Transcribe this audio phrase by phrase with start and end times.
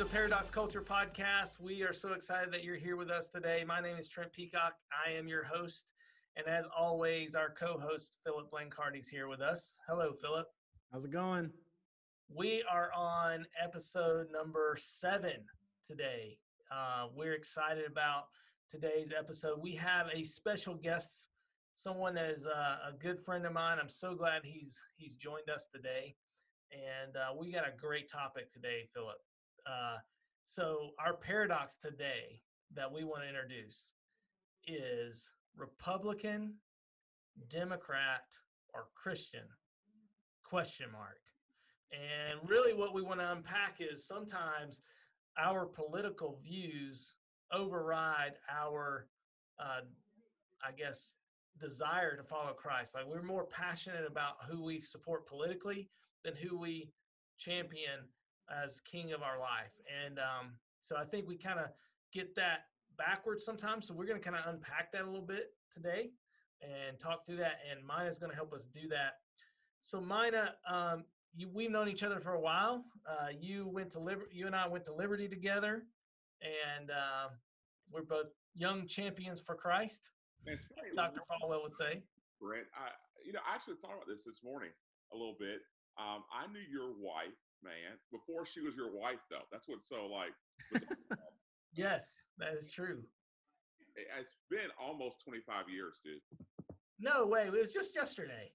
[0.00, 1.60] to Paradox Culture Podcast.
[1.60, 3.64] We are so excited that you're here with us today.
[3.68, 4.72] My name is Trent Peacock.
[5.06, 5.90] I am your host.
[6.36, 9.76] And as always, our co host, Philip Blancardi, is here with us.
[9.86, 10.46] Hello, Philip.
[10.90, 11.50] How's it going?
[12.34, 15.44] We are on episode number seven
[15.86, 16.38] today.
[16.74, 18.28] Uh, we're excited about
[18.70, 19.60] today's episode.
[19.60, 21.28] We have a special guest,
[21.74, 23.76] someone that is a, a good friend of mine.
[23.78, 26.14] I'm so glad he's he's joined us today,
[26.72, 29.18] and uh, we got a great topic today, Philip.
[29.66, 29.98] Uh,
[30.44, 32.40] so our paradox today
[32.74, 33.92] that we want to introduce
[34.66, 36.54] is Republican,
[37.48, 38.24] Democrat,
[38.74, 39.44] or Christian?
[40.44, 41.20] Question mark.
[41.92, 44.80] And really, what we want to unpack is sometimes
[45.38, 47.14] our political views
[47.52, 49.06] override our,
[49.58, 49.80] uh,
[50.64, 51.14] I guess,
[51.60, 52.94] desire to follow Christ.
[52.94, 55.88] Like we're more passionate about who we support politically
[56.24, 56.90] than who we
[57.38, 58.00] champion
[58.64, 59.72] as king of our life.
[60.04, 61.66] And um, so I think we kind of
[62.12, 62.66] get that
[62.98, 63.86] backwards sometimes.
[63.86, 66.10] So we're going to kind of unpack that a little bit today
[66.62, 67.60] and talk through that.
[67.70, 69.18] And Mina is going to help us do that.
[69.80, 72.84] So Mina, um, you, we've known each other for a while.
[73.08, 75.84] Uh, you went to Liber- you and I went to Liberty together,
[76.42, 77.28] and uh,
[77.90, 80.10] we're both young champions for Christ.
[80.44, 80.94] That's right.
[80.96, 81.20] Dr.
[81.30, 82.02] Falwell would say.
[82.40, 82.90] Brent, I,
[83.24, 84.70] you know, I actually thought about this this morning
[85.12, 85.60] a little bit.
[85.98, 89.46] Um, I knew your wife, man, before she was your wife, though.
[89.50, 90.32] That's what's so like.
[91.74, 93.02] yes, that is true.
[94.18, 96.20] It's been almost 25 years, dude.
[96.98, 97.46] No way.
[97.46, 98.52] It was just yesterday.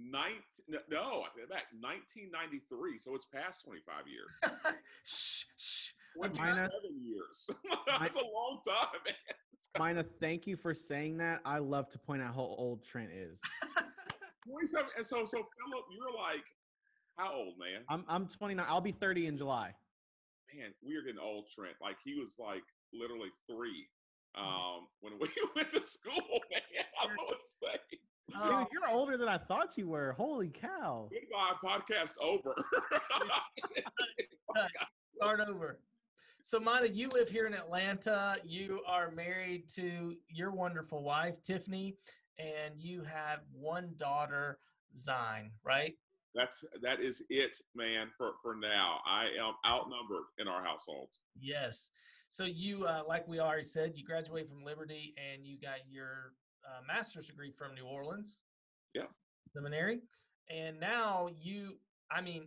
[0.00, 0.40] 19,
[0.88, 1.66] no, I take it back.
[1.80, 2.98] 1993.
[2.98, 4.54] So it's past 25 years.
[5.04, 5.90] shh, shh.
[6.16, 6.70] 27
[7.02, 7.50] years.
[7.86, 9.14] That's a long time, man.
[9.78, 11.40] Mina, thank you for saying that.
[11.44, 13.40] I love to point out how old Trent is.
[14.48, 14.86] 27.
[14.96, 16.44] And so, so Philip, you're like,
[17.18, 17.82] how old, man?
[17.88, 18.64] I'm I'm 29.
[18.68, 19.74] I'll be 30 in July.
[20.54, 21.74] Man, we are getting old, Trent.
[21.82, 22.62] Like he was like
[22.94, 23.88] literally three
[24.36, 26.62] um, when we went to school, man.
[27.00, 27.98] I don't know what to say.
[28.30, 30.12] Dude, you're older than I thought you were.
[30.12, 31.08] Holy cow.
[31.10, 32.54] Goodbye, podcast over.
[35.16, 35.80] Start over.
[36.42, 38.36] So, Mina, you live here in Atlanta.
[38.44, 41.96] You are married to your wonderful wife, Tiffany,
[42.38, 44.58] and you have one daughter,
[44.96, 45.94] Zine, right?
[46.38, 48.10] That's that is it, man.
[48.16, 51.08] For for now, I am outnumbered in our household.
[51.40, 51.90] Yes.
[52.28, 56.34] So you, uh, like we already said, you graduated from Liberty and you got your
[56.64, 58.42] uh, master's degree from New Orleans.
[58.94, 59.06] Yeah.
[59.52, 60.00] Seminary,
[60.48, 61.78] and now you,
[62.12, 62.44] I mean,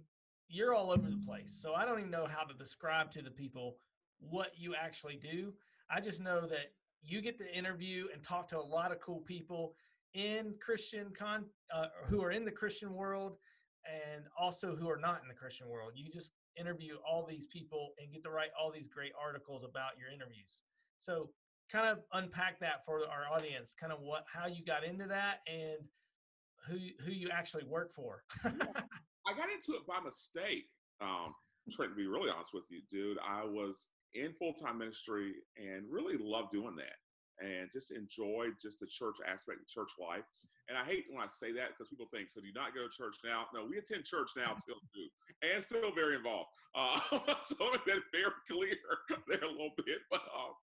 [0.47, 1.59] you're all over the place.
[1.62, 3.75] So I don't even know how to describe to the people
[4.19, 5.51] what you actually do.
[5.90, 9.19] I just know that you get to interview and talk to a lot of cool
[9.19, 9.74] people
[10.13, 13.38] in Christian con uh, who are in the Christian world
[13.86, 15.94] and also who are not in the Christian world.
[15.96, 19.97] You just interview all these people and get to write all these great articles about
[20.00, 20.64] your interviews.
[20.97, 21.30] So
[21.72, 25.40] kind of unpack that for our audience, kind of what how you got into that
[25.47, 25.80] and
[26.68, 28.24] who who you actually work for.
[28.44, 30.66] I got into it by mistake.
[31.02, 31.34] Um,
[31.72, 33.18] trying to be really honest with you, dude.
[33.25, 38.80] I was in full time ministry and really loved doing that and just enjoyed just
[38.80, 40.25] the church aspect of church life.
[40.72, 42.88] And I hate when I say that because people think, so do you not go
[42.88, 43.44] to church now?
[43.54, 45.08] No, we attend church now still too,
[45.44, 46.48] and still very involved.
[46.74, 46.98] Uh,
[47.44, 48.78] so let me that very clear
[49.28, 50.00] there a little bit.
[50.10, 50.56] But um,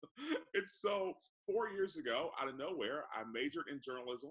[0.55, 1.13] it's so
[1.45, 4.31] four years ago, out of nowhere, I majored in journalism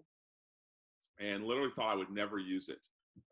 [1.20, 2.88] and literally thought I would never use it,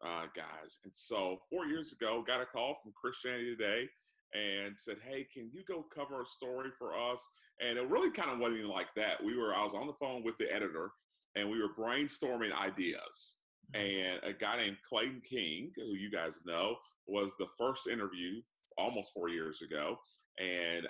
[0.05, 0.77] uh, guys.
[0.83, 3.89] And so four years ago, got a call from Christianity Today
[4.35, 7.27] and said, "Hey, can you go cover a story for us?"
[7.59, 9.23] And it really kind of wasn't like that.
[9.23, 10.91] We were I was on the phone with the editor,
[11.35, 13.37] and we were brainstorming ideas.
[13.73, 18.41] And a guy named Clayton King, who you guys know, was the first interview
[18.77, 19.97] almost four years ago,
[20.39, 20.89] and uh,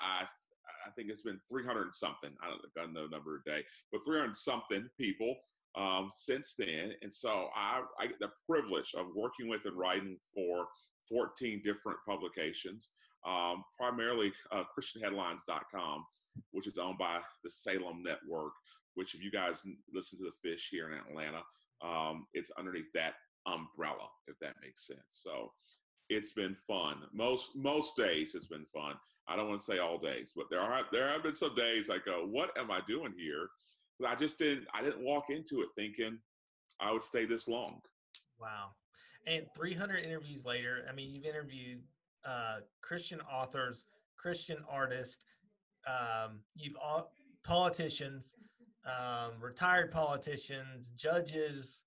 [0.00, 0.26] I
[0.86, 2.30] I think it's been 300 something.
[2.42, 3.62] I don't, I don't know the number a day,
[3.92, 5.36] but 300 something people
[5.76, 6.92] um, since then.
[7.02, 10.66] And so I, I get the privilege of working with and writing for
[11.08, 12.90] 14 different publications,
[13.26, 16.04] um, primarily uh, ChristianHeadlines.com,
[16.52, 18.52] which is owned by the Salem Network.
[18.98, 19.64] Which, if you guys
[19.94, 21.42] listen to the fish here in Atlanta,
[21.82, 23.14] um, it's underneath that
[23.46, 25.00] umbrella, if that makes sense.
[25.08, 25.52] So
[26.08, 26.96] it's been fun.
[27.12, 28.94] Most most days it's been fun.
[29.28, 31.90] I don't want to say all days, but there are there have been some days
[31.90, 33.48] I go, what am I doing here?
[34.04, 36.18] I just didn't I didn't walk into it thinking
[36.80, 37.80] I would stay this long.
[38.40, 38.70] Wow.
[39.28, 41.80] And 300 interviews later, I mean, you've interviewed
[42.26, 43.84] uh, Christian authors,
[44.16, 45.18] Christian artists,
[45.86, 47.12] um, you've all,
[47.44, 48.34] politicians,
[48.88, 51.84] um, retired politicians, judges.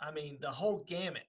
[0.00, 1.22] I mean, the whole gamut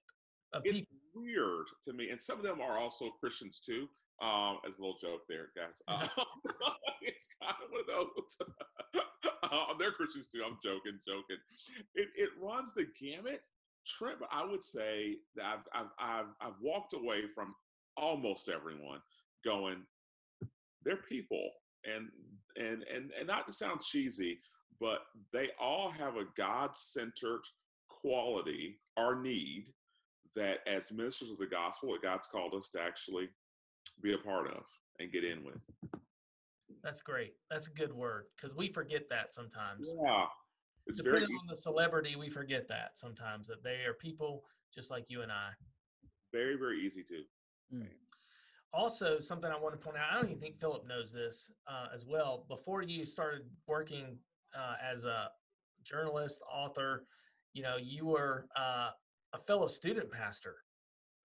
[0.52, 0.96] of it's people.
[1.14, 3.88] weird to me, and some of them are also Christians too.
[4.20, 5.80] Um, as a little joke there, guys.
[5.86, 6.00] Uh,
[7.02, 8.48] it's kind of one of those.
[9.44, 10.42] uh, they're Christians too.
[10.44, 11.36] I'm joking, joking.
[11.94, 13.46] It, it runs the gamut.
[13.86, 17.54] Trent, I would say that I've, I've, I've, I've walked away from
[17.96, 19.00] almost everyone
[19.44, 19.82] going,
[20.84, 21.50] they're people.
[21.84, 22.08] And,
[22.56, 24.40] and, and, and not to sound cheesy,
[24.80, 25.00] but
[25.32, 27.42] they all have a God centered
[27.88, 29.68] quality or need
[30.34, 33.28] that as ministers of the gospel that God's called us to actually
[34.02, 34.64] be a part of
[35.00, 35.62] and get in with.
[36.82, 37.32] That's great.
[37.50, 39.92] That's a good word because we forget that sometimes.
[40.04, 40.26] Yeah.
[40.86, 44.44] It's Depending very on the celebrity, we forget that sometimes that they are people
[44.74, 45.50] just like you and I.
[46.32, 47.22] very, very easy to.
[48.72, 51.86] Also, something I want to point out, I don't even think Philip knows this uh,
[51.94, 52.44] as well.
[52.48, 54.18] Before you started working
[54.56, 55.28] uh, as a
[55.84, 57.04] journalist, author,
[57.54, 58.90] you know, you were uh,
[59.34, 60.56] a fellow student pastor.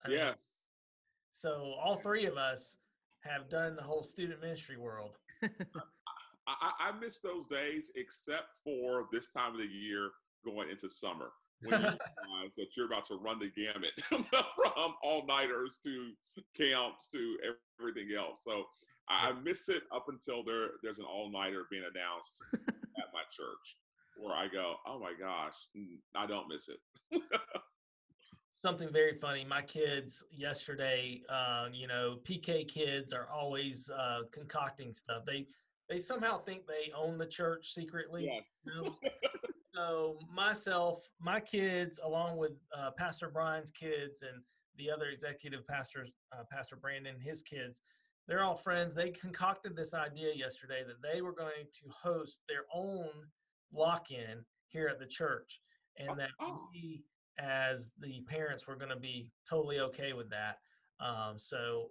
[0.05, 0.61] I mean, Yes.
[1.33, 2.77] so all three of us
[3.21, 5.17] have done the whole student ministry world.
[6.47, 10.11] I, I miss those days except for this time of the year
[10.45, 11.31] going into summer
[11.63, 13.93] when you realize that you're about to run the gamut
[14.35, 16.11] from all nighters to
[16.57, 17.39] camps to
[17.81, 18.43] everything else.
[18.45, 18.65] So
[19.09, 22.43] I, miss it up until there there's an all nighter being announced
[23.33, 23.77] church
[24.17, 25.69] where I go, oh my gosh,
[26.15, 27.23] I don't miss it.
[28.53, 29.45] something very funny.
[29.45, 35.25] My kids yesterday, uh, you know, PK kids are always uh, concocting stuff.
[35.27, 35.47] They
[35.89, 38.27] they somehow think they own the church secretly.
[38.27, 38.43] Yes.
[38.65, 38.97] you know?
[39.75, 44.43] so myself, my kids, along with uh, Pastor Brian's kids and
[44.79, 47.83] the other executive pastors, uh, Pastor Brandon, his kids,
[48.33, 48.95] they're all friends.
[48.95, 53.11] They concocted this idea yesterday that they were going to host their own
[53.75, 55.61] lock-in here at the church,
[55.99, 56.67] and that Oh.
[56.73, 57.05] we,
[57.39, 60.61] as the parents, were going to be totally okay with that.
[60.99, 61.91] Um, so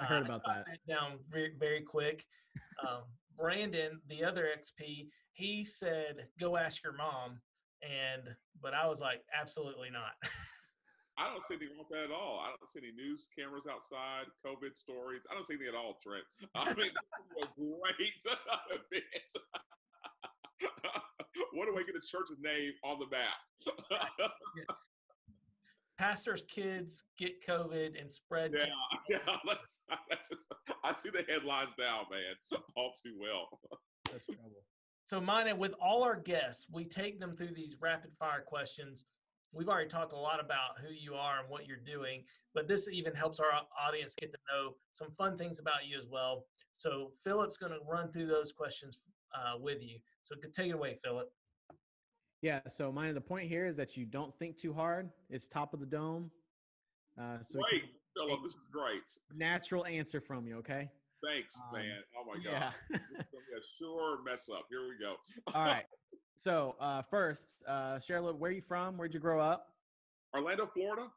[0.00, 0.78] I heard uh, about shot that.
[0.86, 2.24] down very, very quick.
[2.88, 3.02] Um,
[3.36, 7.40] Brandon, the other XP, he said, "Go ask your mom,"
[7.82, 10.12] and but I was like, "Absolutely not."
[11.20, 12.40] I don't see anything wrong with that at all.
[12.40, 15.28] I don't see any news cameras outside, COVID stories.
[15.30, 16.24] I don't see anything at all, Trent.
[16.54, 16.96] I mean, this
[17.36, 18.16] is a great
[18.88, 19.32] event.
[21.52, 23.36] what do we get the church's name on the map?
[24.56, 24.88] yes.
[25.98, 28.52] Pastors' kids get COVID and spread.
[28.56, 28.64] yeah,
[29.10, 29.36] yeah.
[29.46, 30.40] Let's, that's just,
[30.82, 33.60] I see the headlines now, man, all too well.
[34.10, 34.64] That's trouble.
[35.04, 39.04] So, Mina, with all our guests, we take them through these rapid fire questions.
[39.52, 42.22] We've already talked a lot about who you are and what you're doing,
[42.54, 43.46] but this even helps our
[43.80, 46.44] audience get to know some fun things about you as well.
[46.76, 48.98] So, Philip's going to run through those questions
[49.34, 49.98] uh, with you.
[50.22, 51.28] So, take it away, Philip.
[52.42, 52.60] Yeah.
[52.68, 53.14] So mine.
[53.14, 55.10] The point here is that you don't think too hard.
[55.28, 56.30] It's top of the dome.
[57.20, 57.84] Uh, so we great,
[58.16, 58.40] Philip.
[58.42, 59.02] This is great.
[59.34, 60.56] natural answer from you.
[60.58, 60.88] Okay.
[61.22, 61.98] Thanks, Um, man.
[62.18, 62.50] Oh my god.
[62.50, 62.70] Yeah.
[62.90, 63.00] This
[63.30, 64.64] gonna be a sure mess up.
[64.70, 65.16] Here we go.
[65.54, 65.84] All right.
[66.40, 68.32] So uh, first, uh, little.
[68.32, 68.96] Where you from?
[68.96, 69.66] Where'd you grow up?
[70.34, 71.08] Orlando, Florida.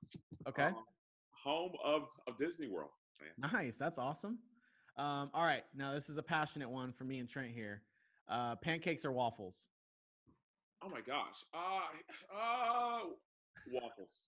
[0.48, 0.66] Okay.
[0.66, 0.76] um,
[1.32, 2.90] home of, of Disney World.
[3.22, 3.52] Man.
[3.54, 3.78] Nice.
[3.78, 4.40] That's awesome.
[4.98, 5.64] Um, all right.
[5.76, 7.84] Now this is a passionate one for me and Trent here.
[8.28, 9.56] Uh, pancakes or waffles?
[10.84, 11.46] Oh my gosh.
[11.54, 13.00] Uh, uh,
[13.72, 14.28] waffles.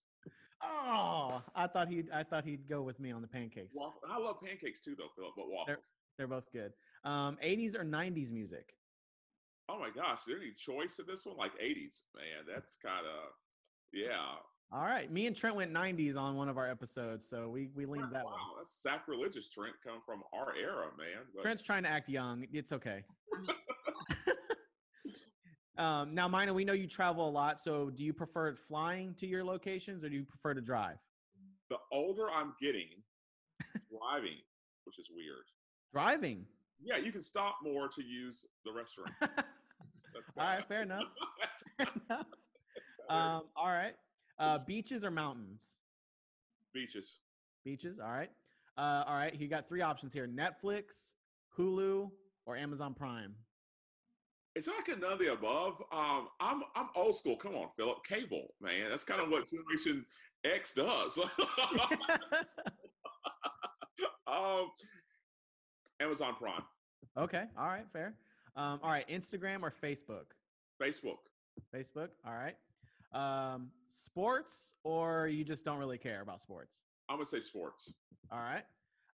[0.63, 2.09] Oh, I thought he'd.
[2.11, 3.75] I thought he'd go with me on the pancakes.
[3.75, 3.99] Waffle.
[4.09, 5.77] I love pancakes too, though, Philip, but waffles.
[6.17, 6.71] They're both good.
[7.03, 8.73] Um, 80s or 90s music?
[9.69, 10.19] Oh my gosh.
[10.19, 11.37] Is there any choice in this one?
[11.37, 12.45] Like 80s, man.
[12.47, 13.31] That's kind of,
[13.93, 14.35] yeah.
[14.71, 15.11] All right.
[15.11, 18.25] Me and Trent went 90s on one of our episodes, so we we leaned that
[18.25, 18.37] wow, way.
[18.57, 21.23] that's sacrilegious, Trent, come from our era, man.
[21.33, 22.45] But Trent's trying to act young.
[22.51, 23.03] It's okay.
[25.77, 27.59] um, now, Mina, we know you travel a lot.
[27.59, 30.97] So, do you prefer flying to your locations, or do you prefer to drive?
[31.69, 32.89] the older I'm getting,
[33.89, 34.37] driving,
[34.85, 35.45] which is weird.
[35.91, 36.45] Driving.
[36.81, 39.11] Yeah, you can stop more to use the restroom.
[40.15, 40.65] all That's right, bad.
[40.67, 41.03] fair enough.
[41.77, 42.25] Fair enough.
[43.09, 43.93] Um, all right.
[44.39, 45.75] Uh, beaches or mountains?
[46.73, 47.19] Beaches.
[47.63, 47.99] Beaches.
[47.99, 48.29] All right.
[48.77, 49.33] Uh, all right.
[49.39, 51.13] You got three options here: Netflix,
[51.57, 52.09] Hulu,
[52.45, 53.33] or Amazon Prime.
[54.55, 55.81] It's like none of the above.
[55.91, 57.35] Um, I'm I'm old school.
[57.37, 58.03] Come on, Philip.
[58.05, 58.89] Cable, man.
[58.89, 60.05] That's kind of what Generation
[60.43, 61.19] X does.
[64.27, 64.69] um,
[65.99, 66.63] Amazon Prime,
[67.17, 67.43] okay.
[67.57, 67.85] All right.
[67.91, 68.15] Fair.
[68.55, 69.07] Um, all right.
[69.09, 70.25] Instagram or Facebook?
[70.81, 71.17] Facebook.
[71.73, 72.09] Facebook.
[72.25, 72.55] All right.
[73.13, 76.77] Um, sports or you just don't really care about sports?
[77.09, 77.93] I'm gonna say sports.
[78.31, 78.63] All right.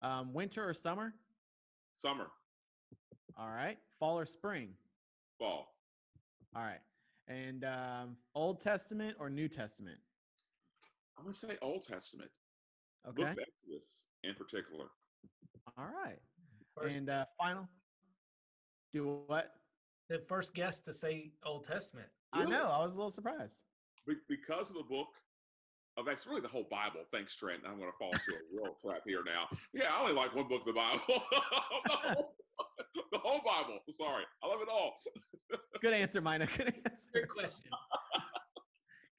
[0.03, 1.13] Um, winter or summer?
[1.97, 2.29] Summer,
[3.37, 3.77] All right.
[3.99, 4.71] Fall or spring?
[5.39, 5.75] fall.
[6.57, 6.81] All right.
[7.29, 9.99] And um, Old Testament or New Testament?
[11.19, 12.31] I'm gonna say Old Testament.
[13.07, 13.23] Okay.
[13.23, 14.87] Book of Exodus in particular.
[15.79, 16.19] All right.
[16.77, 17.69] First, and uh, final.
[18.93, 19.53] Do what?
[20.11, 22.09] the first guest to say Old Testament.
[22.33, 22.69] I know.
[22.69, 23.61] I was a little surprised.
[24.07, 25.09] Be- because of the book
[25.97, 27.01] of Acts, really the whole Bible.
[27.13, 27.61] Thanks, Trent.
[27.65, 29.47] I'm going to fall into a real trap here now.
[29.73, 31.01] Yeah, I only like one book of the Bible.
[31.09, 31.41] the,
[32.15, 32.35] whole,
[33.13, 33.79] the whole Bible.
[33.91, 34.97] Sorry, I love it all.
[35.81, 36.47] Good answer, Mina.
[36.47, 37.11] Good answer.
[37.15, 37.71] Good question.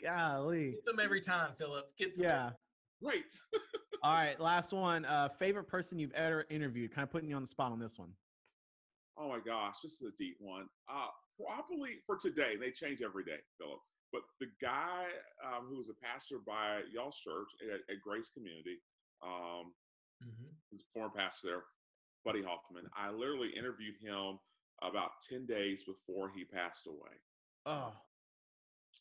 [0.04, 0.72] Golly.
[0.72, 1.86] Get them every time, Philip.
[1.98, 2.26] Get some.
[2.26, 2.50] Yeah.
[3.04, 3.38] Great.
[4.04, 4.40] All right.
[4.40, 5.06] Last one.
[5.06, 6.94] Uh, favorite person you've ever interviewed?
[6.94, 8.10] Kind of putting you on the spot on this one.
[9.22, 10.66] Oh my gosh, this is a deep one.
[10.90, 13.80] Uh, probably for today, they change every day, Philip.
[14.12, 15.06] But the guy
[15.46, 18.78] um, who was a pastor by y'all's church at, at Grace Community,
[19.22, 19.74] um,
[20.24, 20.50] Mhm.
[20.70, 21.64] he's a former pastor there,
[22.26, 22.90] Buddy Hoffman.
[22.96, 24.40] I literally interviewed him
[24.82, 27.22] about 10 days before he passed away.
[27.66, 27.94] Oh.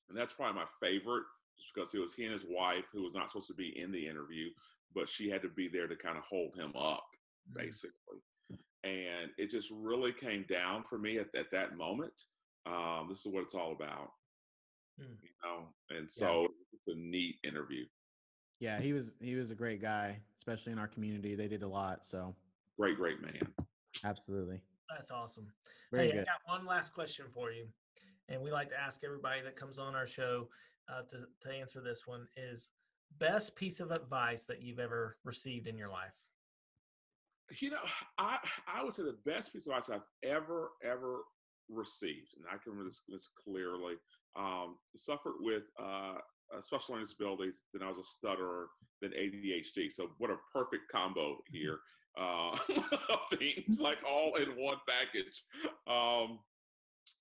[0.08, 1.24] And that's probably my favorite,
[1.58, 3.90] just because it was he and his wife who was not supposed to be in
[3.90, 4.50] the interview,
[4.94, 7.06] but she had to be there to kind of hold him up,
[7.48, 7.54] Mhm.
[7.54, 8.22] basically.
[8.84, 12.22] And it just really came down for me at, at that moment.
[12.66, 14.12] Um, this is what it's all about,
[14.98, 15.14] Hmm.
[15.22, 15.68] you know.
[15.90, 17.84] And so it's a neat interview.
[18.58, 18.80] Yeah.
[18.80, 19.10] He was.
[19.20, 21.34] He was a great guy, especially in our community.
[21.34, 22.06] They did a lot.
[22.06, 22.34] So
[22.78, 23.40] Great, great man.
[24.04, 24.60] absolutely.
[24.88, 25.46] That's awesome.
[25.92, 26.20] Very hey, good.
[26.22, 27.66] I got one last question for you,
[28.28, 30.48] and we like to ask everybody that comes on our show
[30.88, 32.70] uh, to to answer this one: is
[33.18, 36.12] best piece of advice that you've ever received in your life?
[37.58, 37.78] You know,
[38.18, 41.22] I I would say the best piece of advice I've ever ever
[41.68, 43.94] received, and I can remember this, this clearly.
[44.36, 46.18] Um, suffered with uh,
[46.60, 48.68] special learning disabilities, then I was a stutterer,
[49.02, 49.90] then ADHD.
[49.90, 51.80] So what a perfect combo here
[52.16, 52.56] uh,
[53.08, 55.42] of things, like all in one package.
[55.88, 56.38] Um,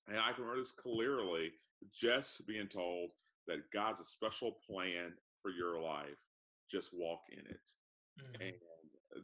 [0.07, 1.51] and I can remember this clearly,
[1.91, 3.09] just being told
[3.48, 6.17] that God's a special plan for your life.
[6.69, 7.69] Just walk in it
[8.19, 8.41] Mhm.
[8.41, 8.53] and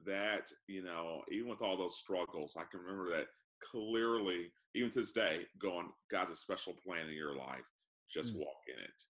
[0.05, 3.27] that you know even with all those struggles i can remember that
[3.61, 7.65] clearly even to this day going god's a special plan in your life.
[8.09, 8.39] Just Mm.
[8.39, 9.03] walk in it.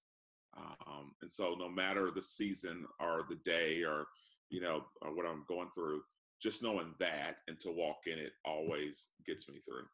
[0.88, 4.06] Um, and so no matter the season or the day or
[4.50, 6.02] you know or what i'm going through
[6.42, 9.86] just knowing that and to walk in it always gets me through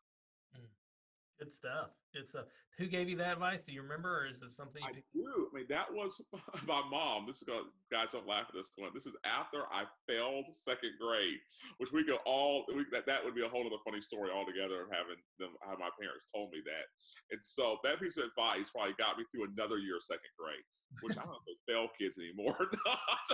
[1.41, 1.89] Good stuff.
[2.13, 2.45] Good stuff.
[2.77, 3.63] Who gave you that advice?
[3.63, 5.09] Do you remember, or is this something you I picked?
[5.09, 5.49] do.
[5.49, 6.21] I mean, that was
[6.67, 7.25] my mom.
[7.25, 8.93] This is going guys don't laugh at this point.
[8.93, 11.41] This is after I failed second grade,
[11.79, 14.85] which we could all we, that that would be a whole other funny story altogether.
[14.85, 16.85] Of having them, how my parents told me that,
[17.33, 20.61] and so that piece of advice probably got me through another year of second grade,
[21.01, 23.27] which I don't know if they fail kids anymore or not.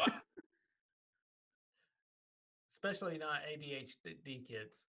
[0.00, 0.14] but
[2.72, 4.88] Especially not ADHD kids.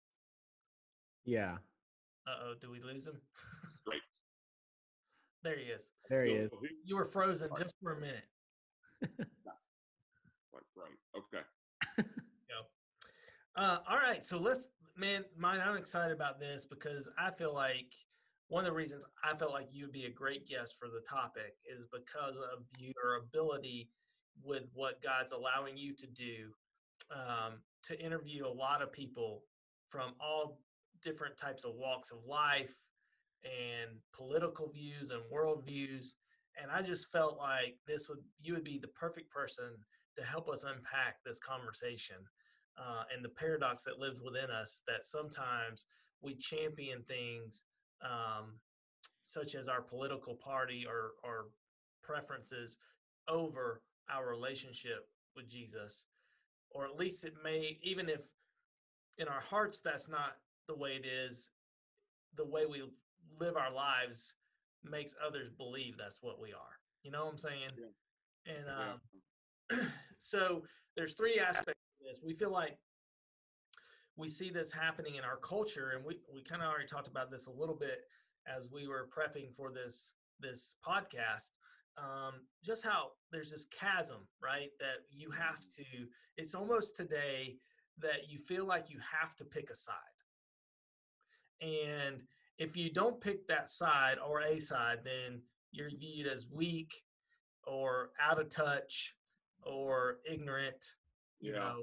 [1.27, 1.59] Yeah.
[2.27, 3.21] Uh oh, do we lose him?
[3.65, 4.01] it's great.
[5.43, 5.89] there he is.
[6.11, 6.51] There he is.
[6.85, 7.63] You were frozen Sorry.
[7.63, 8.25] just for a minute.
[9.19, 10.99] like, great.
[11.17, 11.43] Okay.
[13.57, 14.69] Uh, all right, so let's,
[14.99, 15.61] man, mine.
[15.65, 17.95] I'm excited about this because I feel like
[18.49, 21.01] one of the reasons I felt like you would be a great guest for the
[21.09, 23.89] topic is because of your ability
[24.45, 26.53] with what God's allowing you to do
[27.11, 27.55] um,
[27.85, 29.43] to interview a lot of people
[29.89, 30.59] from all
[31.07, 32.75] different types of walks of life
[33.45, 36.15] and political views and worldviews.
[36.61, 39.71] And I just felt like this would you would be the perfect person
[40.17, 42.17] to help us unpack this conversation
[42.77, 45.85] uh, and the paradox that lives within us that sometimes
[46.23, 47.65] we champion things
[48.03, 48.59] um,
[49.27, 51.47] such as our political party or, or
[52.03, 52.79] preferences
[53.29, 56.05] over our relationship with Jesus.
[56.71, 58.21] Or at least it may, even if
[59.19, 60.37] in our hearts that's not
[60.69, 61.51] the way it is,
[62.37, 62.83] the way we
[63.41, 64.35] live our lives
[64.85, 66.79] makes others believe that's what we are.
[67.03, 67.71] You know what I'm saying?
[68.47, 69.81] And Yeah.
[69.81, 70.65] um, so
[70.97, 72.21] there's three aspects of this.
[72.23, 72.79] We feel like
[74.17, 77.31] we see this happening in our culture, and we, we kind of already talked about
[77.31, 78.05] this a little bit
[78.47, 81.51] as we were prepping for this this podcast.
[81.99, 84.69] Um, just how there's this chasm, right?
[84.79, 85.85] That you have to.
[86.37, 87.57] It's almost today
[87.99, 89.95] that you feel like you have to pick a side,
[91.61, 92.23] and
[92.59, 97.03] if you don't pick that side or a side, then you're viewed as weak
[97.65, 99.15] or out of touch
[99.63, 100.95] or ignorant,
[101.41, 101.59] you Yeah.
[101.59, 101.83] know,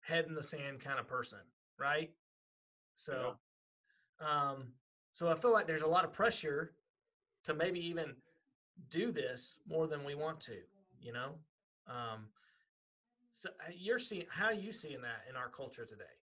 [0.00, 1.40] head in the sand kind of person,
[1.78, 2.10] right?
[2.94, 3.36] So,
[4.20, 4.74] um,
[5.12, 6.74] so I feel like there's a lot of pressure
[7.44, 8.14] to maybe even
[8.90, 10.58] do this more than we want to,
[11.00, 11.34] you know.
[11.86, 12.26] Um,
[13.32, 16.19] so uh, you're seeing how are you seeing that in our culture today?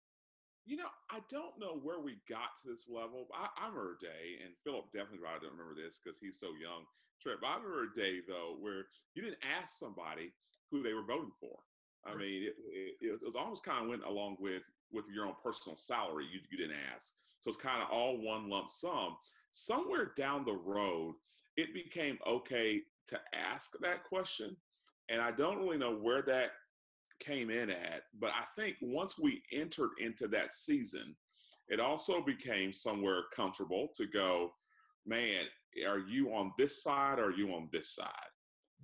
[0.64, 3.26] You know, I don't know where we got to this level.
[3.34, 6.48] I, I remember a day, and Philip definitely probably don't remember this because he's so
[6.60, 6.86] young.
[7.20, 10.32] Trip, I remember a day though where you didn't ask somebody
[10.70, 11.58] who they were voting for.
[12.04, 15.34] I mean, it, it, it was almost kind of went along with with your own
[15.42, 16.26] personal salary.
[16.32, 19.16] You you didn't ask, so it's kind of all one lump sum.
[19.50, 21.14] Somewhere down the road,
[21.56, 24.56] it became okay to ask that question,
[25.08, 26.52] and I don't really know where that
[27.22, 31.14] came in at, but I think once we entered into that season,
[31.68, 34.52] it also became somewhere comfortable to go,
[35.06, 35.44] man,
[35.88, 38.06] are you on this side or are you on this side?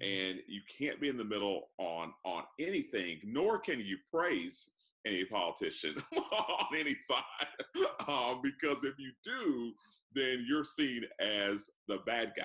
[0.03, 0.11] Mm-hmm.
[0.11, 4.71] And you can't be in the middle on on anything, nor can you praise
[5.07, 7.23] any politician on any side,
[8.09, 9.73] um, because if you do,
[10.15, 12.45] then you're seen as the bad guy.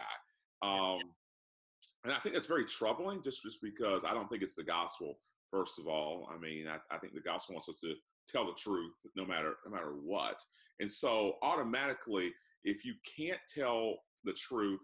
[0.68, 1.00] Um,
[2.04, 5.16] and I think that's very troubling, just just because I don't think it's the gospel.
[5.54, 7.94] First of all, I mean, I, I think the gospel wants us to
[8.28, 10.42] tell the truth no matter no matter what.
[10.80, 12.34] And so automatically,
[12.64, 14.80] if you can't tell the truth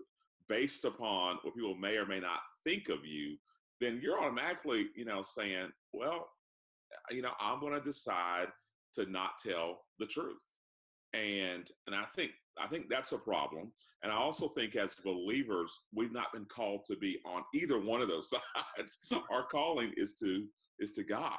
[0.47, 3.35] based upon what people may or may not think of you,
[3.81, 6.29] then you're automatically, you know, saying, well,
[6.93, 8.49] uh, you know, I'm going to decide
[8.93, 10.38] to not tell the truth.
[11.13, 13.71] And and I think I think that's a problem.
[14.03, 18.01] And I also think as believers, we've not been called to be on either one
[18.01, 18.29] of those
[18.77, 18.99] sides.
[19.31, 20.45] Our calling is to
[20.79, 21.33] is to God.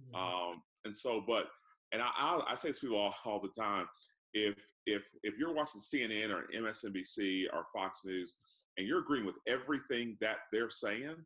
[0.00, 0.16] Mm-hmm.
[0.16, 1.46] Um, and so, but
[1.92, 3.86] and I, I, I say to people all, all the time,
[4.34, 4.54] if
[4.86, 8.34] if if you're watching CNN or MSNBC or Fox News
[8.76, 11.16] and you're agreeing with everything that they're saying,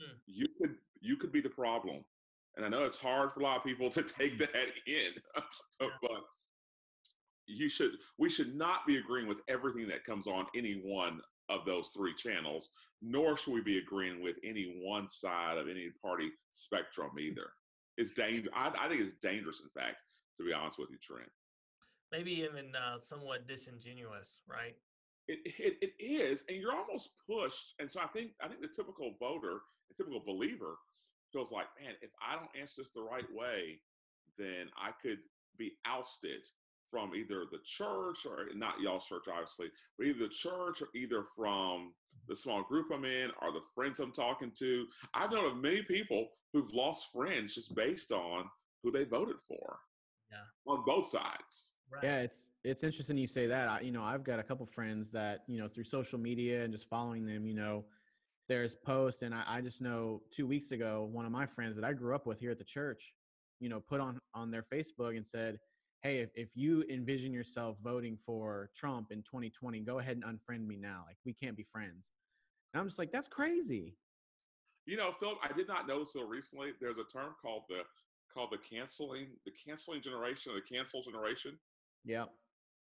[0.00, 0.16] hmm.
[0.26, 2.04] you could you could be the problem.
[2.56, 5.12] And I know it's hard for a lot of people to take that in,
[5.80, 6.20] but
[7.48, 11.64] you should we should not be agreeing with everything that comes on any one of
[11.64, 16.30] those three channels, nor should we be agreeing with any one side of any party
[16.52, 17.50] spectrum either.
[17.96, 18.52] It's dangerous.
[18.54, 19.96] I, I think it's dangerous, in fact,
[20.38, 21.30] to be honest with you, Trent
[22.10, 24.74] maybe even uh, somewhat disingenuous, right?
[25.26, 27.74] It, it, it is, and you're almost pushed.
[27.78, 30.76] And so I think I think the typical voter, the typical believer,
[31.32, 33.80] feels like, man, if I don't answer this the right way,
[34.38, 35.18] then I could
[35.58, 36.46] be ousted
[36.90, 41.22] from either the church or not y'all's church, obviously, but either the church or either
[41.36, 41.92] from
[42.28, 44.86] the small group I'm in or the friends I'm talking to.
[45.14, 48.44] I've known of many people who've lost friends just based on
[48.82, 49.78] who they voted for.
[50.30, 50.72] Yeah.
[50.72, 51.70] On both sides.
[51.90, 52.04] Right.
[52.04, 53.68] Yeah, it's it's interesting you say that.
[53.68, 56.72] I, you know, I've got a couple friends that you know through social media and
[56.72, 57.46] just following them.
[57.46, 57.84] You know,
[58.46, 61.84] there's posts, and I, I just know two weeks ago, one of my friends that
[61.84, 63.14] I grew up with here at the church,
[63.58, 65.58] you know, put on on their Facebook and said,
[66.02, 70.66] "Hey, if if you envision yourself voting for Trump in 2020, go ahead and unfriend
[70.66, 71.04] me now.
[71.06, 72.12] Like we can't be friends."
[72.72, 73.96] And I'm just like, "That's crazy."
[74.86, 76.72] You know, Philip, I did not know so recently.
[76.80, 77.84] There's a term called the
[78.32, 81.58] called the canceling the canceling generation, or the cancel generation
[82.04, 82.24] yeah.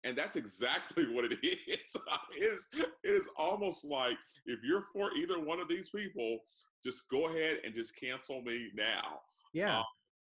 [0.04, 1.96] And that's exactly what it is.
[2.36, 2.66] it is.
[2.72, 6.38] It is almost like if you're for either one of these people,
[6.84, 9.20] just go ahead and just cancel me now.
[9.52, 9.78] Yeah.
[9.78, 9.84] Um,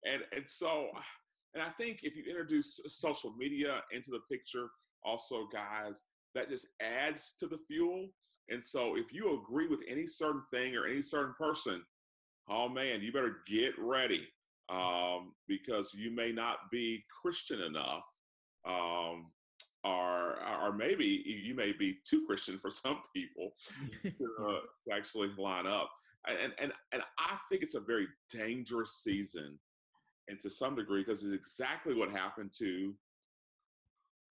[0.06, 0.90] and and so,
[1.54, 4.70] and I think if you introduce social media into the picture,
[5.04, 8.10] also, guys, that just adds to the fuel.
[8.50, 11.84] And so, if you agree with any certain thing or any certain person,
[12.50, 14.28] oh man, you better get ready
[14.70, 18.04] um, because you may not be Christian enough
[18.66, 19.32] um,
[19.84, 23.52] or or maybe you may be too Christian for some people
[24.04, 24.12] to,
[24.42, 25.90] uh, to actually line up.
[26.28, 29.60] And and and I think it's a very dangerous season,
[30.28, 32.94] and to some degree, because it's exactly what happened to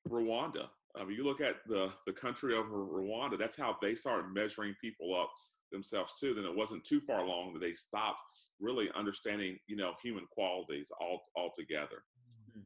[0.08, 0.68] Rwanda.
[0.96, 3.38] I mean, you look at the the country of Rwanda.
[3.38, 5.30] That's how they started measuring people up
[5.72, 6.34] themselves too.
[6.34, 8.22] Then it wasn't too far along that they stopped
[8.60, 12.02] really understanding, you know, human qualities all altogether.
[12.52, 12.60] Hmm.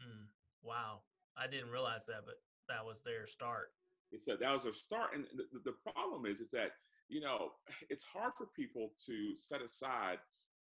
[0.00, 0.24] Hmm.
[0.62, 1.00] Wow,
[1.36, 2.36] I didn't realize that, but
[2.68, 3.68] that was their start.
[4.10, 6.72] It's that that was their start, and the, the problem is, is that
[7.08, 7.50] you know
[7.90, 10.18] it's hard for people to set aside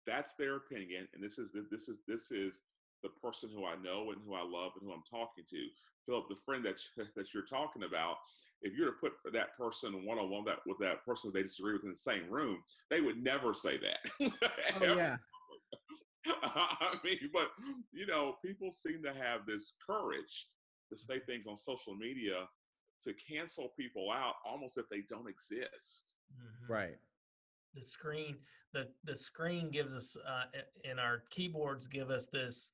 [0.06, 2.62] that's their opinion, and this is this is this is
[3.02, 5.66] the person who I know and who I love and who I'm talking to.
[6.06, 6.80] Philip, the friend that
[7.16, 8.16] that you're talking about,
[8.62, 11.72] if you're to put that person one on one that with that person they disagree
[11.72, 14.32] with in the same room, they would never say that.
[14.80, 15.16] oh yeah.
[16.42, 17.50] I mean, but
[17.92, 20.46] you know, people seem to have this courage
[20.90, 22.48] to say things on social media
[23.02, 26.14] to cancel people out almost if they don't exist.
[26.32, 26.72] Mm-hmm.
[26.72, 26.96] Right.
[27.76, 28.36] The screen,
[28.72, 30.44] the the screen gives us, uh,
[30.88, 32.70] and our keyboards give us this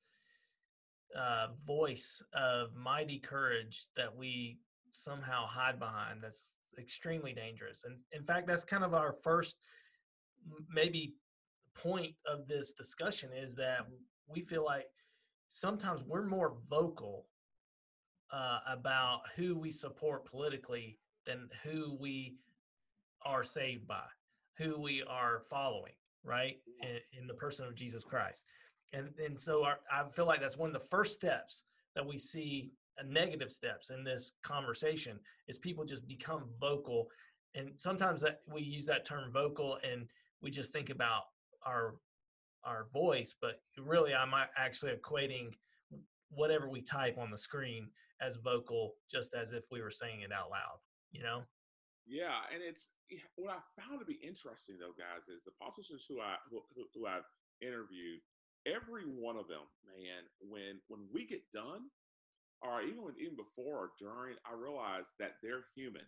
[1.17, 4.59] uh, voice of mighty courage that we
[4.91, 6.23] somehow hide behind.
[6.23, 7.83] That's extremely dangerous.
[7.85, 9.57] And in fact, that's kind of our first
[10.69, 11.13] maybe
[11.75, 13.79] point of this discussion is that
[14.27, 14.85] we feel like
[15.49, 17.27] sometimes we're more vocal
[18.31, 22.35] uh, about who we support politically than who we
[23.25, 24.03] are saved by,
[24.57, 25.93] who we are following.
[26.23, 26.57] right?
[26.81, 28.43] In, in the person of Jesus Christ.
[28.93, 31.63] And, and so our, I feel like that's one of the first steps
[31.95, 37.07] that we see a negative steps in this conversation is people just become vocal
[37.55, 40.07] and sometimes that we use that term vocal and
[40.41, 41.23] we just think about
[41.65, 41.95] our
[42.63, 45.53] our voice but really i'm actually equating
[46.29, 47.87] whatever we type on the screen
[48.21, 50.77] as vocal just as if we were saying it out loud
[51.11, 51.41] you know
[52.05, 52.89] yeah and it's
[53.35, 56.59] what i found to be interesting though guys is the apostles who i who,
[56.93, 57.27] who i've
[57.61, 58.19] interviewed
[58.65, 61.87] every one of them man when when we get done
[62.61, 66.05] or even when, even before or during i realize that they're human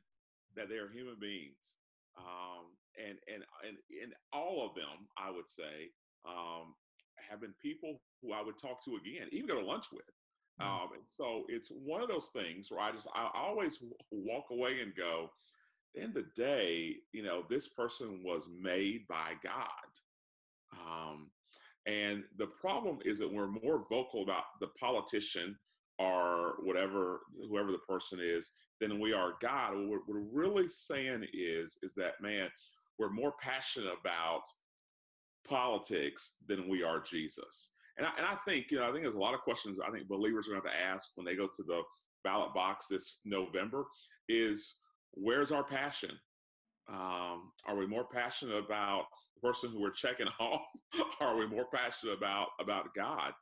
[0.56, 1.76] that they're human beings
[2.18, 5.92] um, and and and and all of them i would say
[6.28, 6.74] um,
[7.18, 10.08] have been people who i would talk to again even go to lunch with
[10.62, 10.66] mm.
[10.66, 14.82] um, and so it's one of those things where i just i always walk away
[14.82, 15.30] and go
[15.96, 19.62] in the day you know this person was made by god
[20.86, 21.30] um,
[21.86, 25.56] and the problem is that we're more vocal about the politician
[26.00, 28.50] or whatever, whoever the person is,
[28.82, 29.74] than we are God.
[29.76, 32.50] What we're really saying is, is that man,
[32.98, 34.42] we're more passionate about
[35.48, 37.72] politics than we are Jesus.
[37.98, 39.92] And I, and I think, you know, I think there's a lot of questions I
[39.92, 41.82] think believers are going to have to ask when they go to the
[42.24, 43.86] ballot box this November
[44.28, 44.76] is
[45.16, 46.12] where's our passion?
[46.88, 50.66] Um, are we more passionate about the person who we're checking off?
[51.20, 53.34] are we more passionate about about God?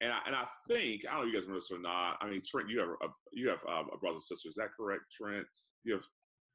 [0.00, 2.18] And I, and I think I don't know if you guys know this or not.
[2.20, 4.48] I mean, Trent, you have a, you have um, a brother and sister.
[4.48, 5.44] Is that correct, Trent?
[5.84, 6.04] You have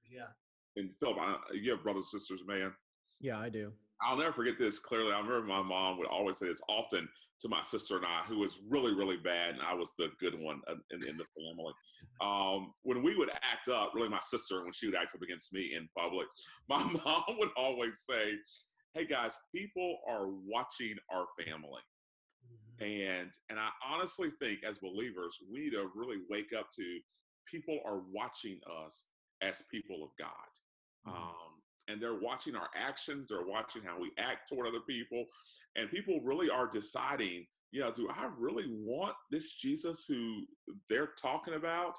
[0.10, 0.28] yeah.
[0.76, 1.18] And Philip,
[1.54, 2.74] you have brothers and sisters, man.
[3.20, 3.72] Yeah, I do.
[4.06, 5.14] I'll never forget this clearly.
[5.14, 7.08] I remember my mom would always say this often
[7.42, 10.40] to my sister and I, who was really, really bad, and I was the good
[10.40, 10.62] one
[10.92, 11.74] in, in the family.
[12.22, 15.52] Um, when we would act up, really, my sister, when she would act up against
[15.52, 16.28] me in public,
[16.70, 18.34] my mom would always say,
[18.94, 21.82] Hey guys, people are watching our family.
[22.80, 22.84] Mm-hmm.
[22.84, 27.00] And and I honestly think as believers, we need to really wake up to
[27.52, 29.08] people are watching us
[29.42, 30.30] as people of God.
[31.08, 31.18] Mm-hmm.
[31.18, 35.26] Um, and they're watching our actions, they're watching how we act toward other people.
[35.76, 40.44] And people really are deciding, you know, do I really want this Jesus who
[40.90, 41.96] they're talking about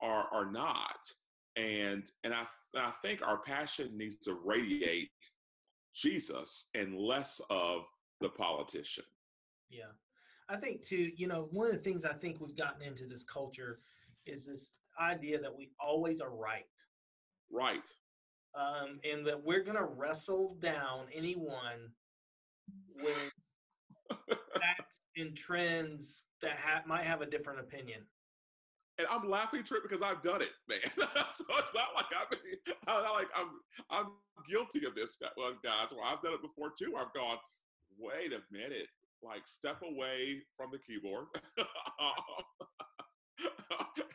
[0.00, 1.00] or, or not?
[1.56, 2.44] And and I,
[2.76, 5.08] I think our passion needs to radiate
[5.94, 7.86] Jesus and less of
[8.20, 9.04] the politician.
[9.70, 9.92] Yeah.
[10.48, 13.24] I think too, you know, one of the things I think we've gotten into this
[13.24, 13.80] culture
[14.26, 16.64] is this idea that we always are right.
[17.50, 17.88] Right.
[18.56, 21.92] Um, and that we're going to wrestle down anyone
[23.02, 23.30] with
[24.54, 28.00] facts and trends that ha- might have a different opinion.
[28.98, 30.78] And I'm laughing, Trip, because I've done it, man.
[30.96, 32.06] so it's not like
[32.88, 33.50] I'm, not like I'm,
[33.90, 34.06] I'm
[34.48, 35.32] guilty of this, guys.
[35.36, 35.52] Well,
[36.04, 36.94] I've done it before too.
[36.96, 37.36] I've gone,
[37.98, 38.88] wait a minute,
[39.22, 41.26] like step away from the keyboard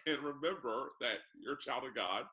[0.07, 2.23] and remember that you're a child of God.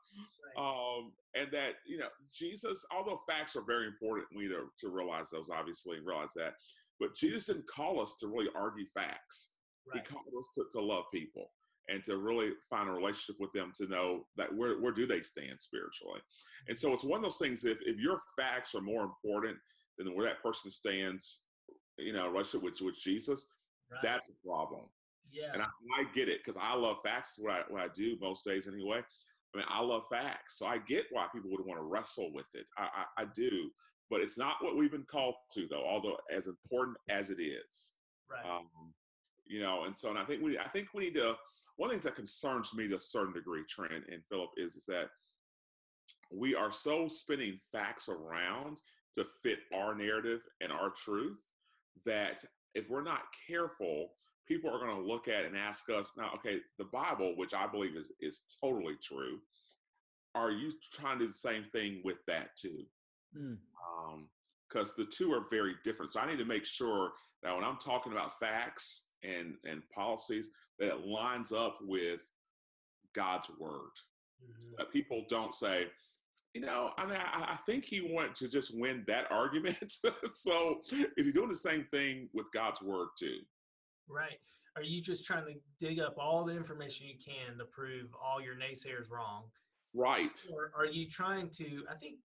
[0.56, 4.88] Um, and that, you know, Jesus, although facts are very important, we need to, to
[4.88, 6.54] realize those, obviously, realize that.
[6.98, 9.50] But Jesus didn't call us to really argue facts.
[9.86, 10.06] Right.
[10.06, 11.50] He called us to, to love people
[11.88, 15.22] and to really find a relationship with them to know that where, where do they
[15.22, 16.20] stand spiritually.
[16.68, 19.56] And so it's one of those things, if, if your facts are more important
[19.96, 21.42] than where that person stands
[21.98, 23.48] you know, relationship with with Jesus,
[23.90, 24.00] right.
[24.02, 24.84] that's a problem.
[25.30, 25.50] Yeah.
[25.52, 27.38] And I, I get it because I love facts.
[27.38, 29.02] What I what I do most days anyway.
[29.54, 32.48] I mean, I love facts, so I get why people would want to wrestle with
[32.54, 32.66] it.
[32.76, 33.70] I, I, I do,
[34.10, 35.86] but it's not what we've been called to, though.
[35.86, 37.92] Although as important as it is,
[38.30, 38.44] right?
[38.44, 38.66] Um,
[39.46, 41.36] you know, and so and I think we I think we need to.
[41.76, 44.74] One of the things that concerns me to a certain degree, Trent and Philip, is
[44.74, 45.08] is that
[46.30, 48.80] we are so spinning facts around
[49.14, 51.40] to fit our narrative and our truth
[52.04, 54.08] that if we're not careful,
[54.48, 57.66] people are going to look at and ask us now, okay, the Bible, which I
[57.66, 59.38] believe is, is totally true,
[60.34, 62.84] are you trying to do the same thing with that too?
[63.32, 64.94] Because mm.
[64.94, 66.12] um, the two are very different.
[66.12, 70.50] So I need to make sure that when I'm talking about facts and, and policies,
[70.78, 72.22] that it lines up with
[73.14, 73.92] God's word.
[74.42, 74.60] Mm-hmm.
[74.60, 75.86] So that people don't say,
[76.54, 79.76] you know, I mean, I, I, think he wanted to just win that argument.
[80.30, 80.80] so
[81.16, 83.38] is he doing the same thing with God's word too?
[84.08, 84.38] Right.
[84.76, 88.40] Are you just trying to dig up all the information you can to prove all
[88.40, 89.44] your naysayers wrong?
[89.94, 90.44] Right.
[90.52, 92.16] Or are you trying to, I think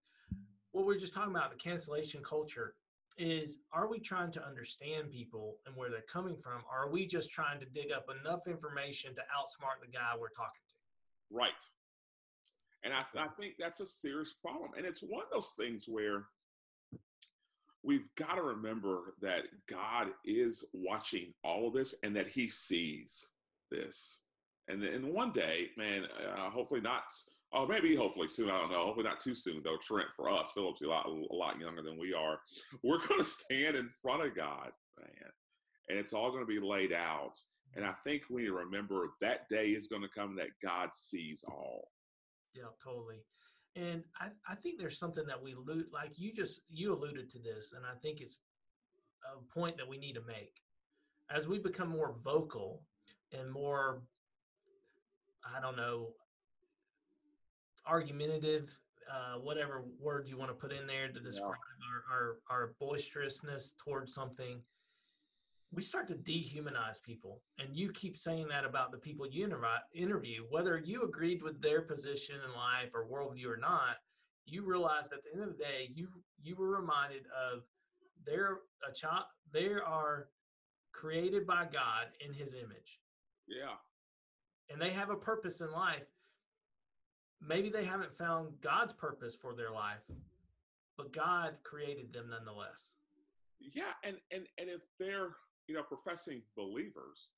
[0.71, 2.75] what we're just talking about, the cancellation culture,
[3.17, 6.61] is are we trying to understand people and where they're coming from?
[6.69, 10.29] Or are we just trying to dig up enough information to outsmart the guy we're
[10.29, 11.35] talking to?
[11.35, 11.51] Right.
[12.83, 14.71] And I, I think that's a serious problem.
[14.77, 16.25] And it's one of those things where
[17.83, 23.31] we've got to remember that God is watching all of this and that He sees
[23.71, 24.21] this.
[24.69, 27.03] And then one day, man, uh, hopefully not.
[27.51, 28.49] Oh, maybe hopefully soon.
[28.49, 28.85] I don't know.
[28.85, 29.77] Hopefully not too soon though.
[29.77, 32.39] Trent, for us, Philip's a lot, a lot younger than we are.
[32.83, 35.31] We're going to stand in front of God, man,
[35.89, 37.37] and it's all going to be laid out.
[37.75, 41.89] And I think we remember that day is going to come that God sees all.
[42.55, 43.17] Yeah, totally.
[43.75, 47.39] And I, I think there's something that we lose, like you just you alluded to
[47.39, 48.37] this, and I think it's
[49.23, 50.61] a point that we need to make
[51.33, 52.81] as we become more vocal
[53.31, 54.01] and more,
[55.43, 56.09] I don't know,
[57.85, 58.67] argumentative,
[59.11, 62.15] uh, whatever word you want to put in there to describe yeah.
[62.15, 64.61] our, our, our boisterousness towards something
[65.73, 69.49] we start to dehumanize people and you keep saying that about the people you
[69.93, 73.97] interview whether you agreed with their position in life or worldview or not
[74.45, 76.07] you realize at the end of the day you
[76.41, 77.63] you were reminded of
[78.25, 80.27] they're a child they are
[80.91, 82.99] created by god in his image.
[83.47, 83.75] Yeah.
[84.69, 86.07] And they have a purpose in life.
[87.41, 90.03] Maybe they haven't found god's purpose for their life
[90.95, 92.93] but god created them nonetheless.
[93.59, 95.35] Yeah and and and if they're
[95.67, 97.29] you know, professing believers,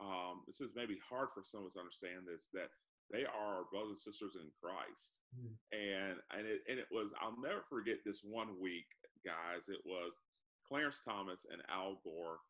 [0.00, 2.70] um, this is maybe hard for some of us to understand this, that
[3.12, 5.20] they are our brothers and sisters in Christ.
[5.36, 5.52] Mm.
[5.72, 8.88] And and it and it was, I'll never forget this one week,
[9.24, 9.68] guys.
[9.68, 10.20] It was
[10.66, 12.40] Clarence Thomas and Al Gore.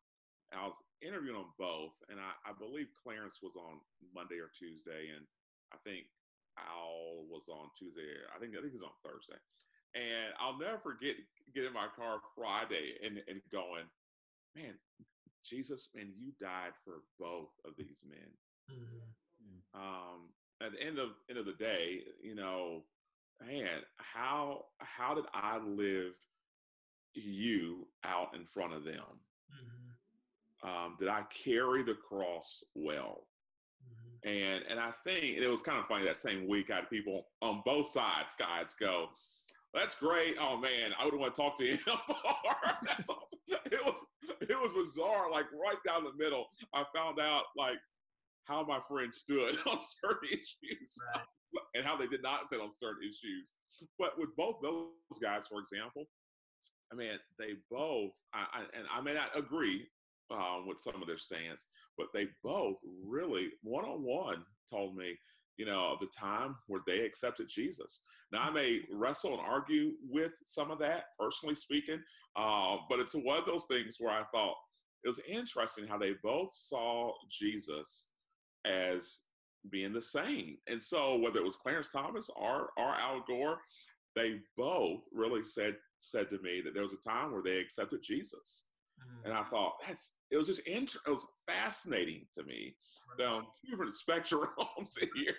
[0.53, 3.81] I was interviewing them both, and I, I believe Clarence was on
[4.13, 5.25] Monday or Tuesday, and
[5.73, 6.05] I think
[6.55, 8.07] Al was on Tuesday.
[8.31, 9.41] I think I think he was on Thursday.
[9.95, 11.15] And I'll never forget
[11.53, 13.87] getting in my car Friday and, and going,
[14.55, 14.75] man,
[15.47, 18.29] Jesus, man, you died for both of these men.
[18.71, 19.79] Mm-hmm.
[19.79, 20.29] Um,
[20.61, 22.83] at the end of end of the day, you know,
[23.45, 26.13] man, how how did I live
[27.13, 29.03] you out in front of them?
[29.51, 30.69] Mm-hmm.
[30.69, 33.27] Um, did I carry the cross well?
[33.83, 34.29] Mm-hmm.
[34.29, 36.89] And and I think and it was kind of funny that same week I had
[36.89, 39.09] people on both sides, guys, go,
[39.75, 40.35] that's great.
[40.39, 41.79] Oh man, I would want to talk to him
[42.87, 43.39] That's awesome.
[43.71, 44.03] It was
[44.41, 45.31] it was bizarre.
[45.31, 47.77] Like right down the middle, I found out like
[48.45, 51.25] how my friends stood on certain issues right.
[51.75, 53.53] and how they did not sit on certain issues.
[53.99, 56.05] But with both those guys, for example,
[56.91, 59.87] I mean, they both, I, I, and I may not agree
[60.31, 65.17] um, with some of their stance, but they both really one on one told me
[65.57, 68.01] you know, the time where they accepted Jesus.
[68.31, 71.99] Now, I may wrestle and argue with some of that, personally speaking,
[72.35, 74.55] uh, but it's one of those things where I thought
[75.03, 78.07] it was interesting how they both saw Jesus
[78.65, 79.23] as
[79.69, 80.57] being the same.
[80.67, 83.59] And so, whether it was Clarence Thomas or, or Al Gore,
[84.15, 88.01] they both really said said to me that there was a time where they accepted
[88.03, 88.65] Jesus.
[88.99, 89.25] Mm.
[89.25, 92.75] And I thought that's it was just inter- it was fascinating to me.
[93.19, 95.35] Down two different spectrums here.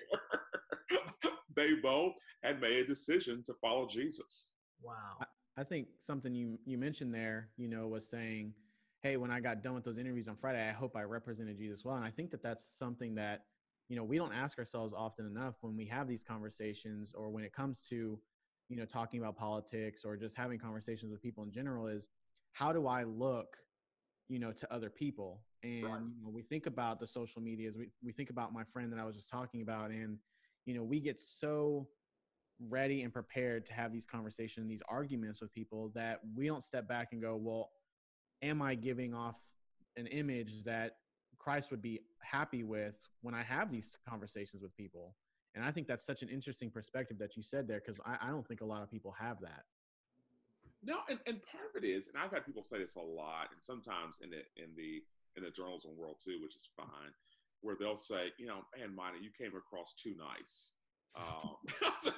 [1.57, 4.53] they both had made a decision to follow Jesus.
[4.83, 4.95] Wow.
[5.21, 5.27] I,
[5.59, 8.53] I think something you you mentioned there, you know, was saying,
[9.03, 11.85] "Hey, when I got done with those interviews on Friday, I hope I represented Jesus
[11.85, 13.45] well." And I think that that's something that
[13.89, 17.45] you know we don't ask ourselves often enough when we have these conversations or when
[17.45, 18.19] it comes to
[18.69, 22.09] you know talking about politics or just having conversations with people in general is
[22.57, 23.49] how do I look,
[24.29, 25.43] you know, to other people?
[25.63, 26.01] And right.
[26.01, 27.77] you know, we think about the social medias.
[27.77, 30.17] We we think about my friend that I was just talking about, and
[30.65, 31.87] you know, we get so
[32.71, 36.89] ready and prepared to have these conversations, these arguments with people that we don't step
[36.89, 37.71] back and go, well,
[38.43, 39.37] am I giving off
[39.99, 40.93] an image that
[41.37, 45.15] Christ would be happy with when I have these conversations with people?
[45.55, 48.31] And I think that's such an interesting perspective that you said there because I, I,
[48.31, 49.65] don't think a lot of people have that.
[50.87, 53.49] No, and, and part of it is, and I've had people say this a lot,
[53.53, 55.03] and sometimes in the in the
[55.37, 57.11] in the journalism world too, which is fine,
[57.61, 60.75] where they'll say, you know, man, Mina, you came across too nice
[61.19, 61.57] um,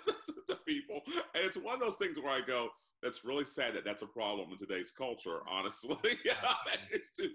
[0.49, 1.01] to people,
[1.35, 2.69] and it's one of those things where I go,
[3.03, 5.41] that's really sad that that's a problem in today's culture.
[5.49, 5.97] Honestly,
[6.93, 7.31] it's too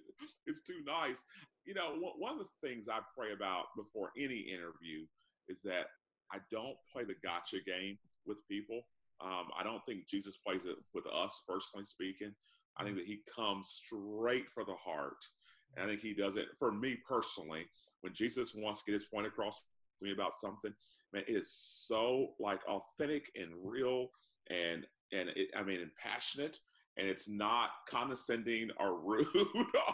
[0.45, 1.23] it's too nice.
[1.65, 5.05] You know, one of the things I pray about before any interview
[5.49, 5.87] is that
[6.31, 8.81] I don't play the gotcha game with people.
[9.23, 12.33] Um, I don't think Jesus plays it with us, personally speaking.
[12.77, 15.25] I think that he comes straight for the heart.
[15.75, 17.65] And I think he does it for me personally.
[18.01, 19.59] When Jesus wants to get his point across
[19.99, 20.73] to me about something,
[21.13, 24.09] man, it is so like authentic and real
[24.49, 26.59] and and it, I mean and passionate.
[26.97, 29.27] And it's not condescending or rude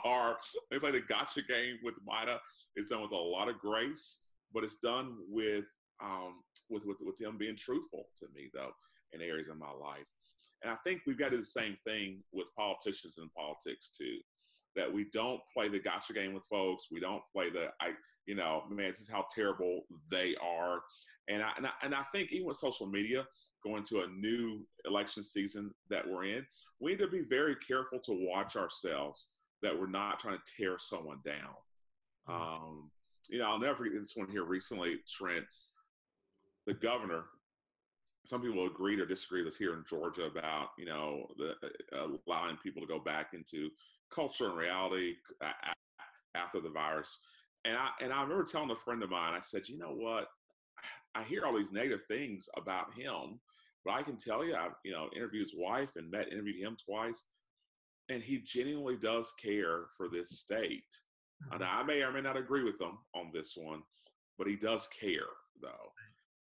[0.04, 0.38] or
[0.70, 2.40] they play the gotcha game with Mina.
[2.76, 4.22] It's done with a lot of grace,
[4.54, 5.66] but it's done with
[6.02, 8.72] um, with, with with him being truthful to me though
[9.14, 10.06] in areas of my life.
[10.64, 14.18] And I think we've got to do the same thing with politicians and politics too.
[14.76, 16.88] That we don't play the gotcha game with folks.
[16.92, 17.92] We don't play the, I,
[18.28, 20.82] you know, man, this is how terrible they are.
[21.28, 23.26] And I, and I, and I think even with social media,
[23.64, 26.46] going to a new election season that we're in,
[26.80, 29.30] we need to be very careful to watch ourselves
[29.62, 31.56] that we're not trying to tear someone down.
[32.30, 32.42] Mm-hmm.
[32.42, 32.92] Um,
[33.30, 35.46] you know, I'll never forget this one here recently, Trent.
[36.66, 37.26] The governor
[38.26, 41.54] some people agree or disagree with us here in Georgia about you know the,
[41.98, 43.70] uh, allowing people to go back into
[44.14, 45.16] culture and reality
[46.36, 47.20] after the virus.
[47.66, 50.28] And I and I remember telling a friend of mine, I said, you know what,
[51.16, 53.40] I hear all these negative things about him,
[53.84, 56.78] but I can tell you, I've you know interviewed his wife and met interviewed him
[56.84, 57.24] twice,
[58.10, 60.84] and he genuinely does care for this state.
[61.52, 61.80] And mm-hmm.
[61.80, 63.82] I may or may not agree with him on this one,
[64.38, 65.22] but he does care
[65.62, 65.92] though.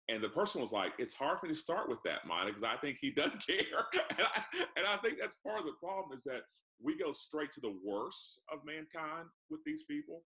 [0.09, 2.63] And the person was like, it's hard for me to start with that, Mina, because
[2.63, 3.85] I think he doesn't care.
[3.93, 4.43] and, I,
[4.77, 6.41] and I think that's part of the problem is that
[6.81, 10.23] we go straight to the worst of mankind with these people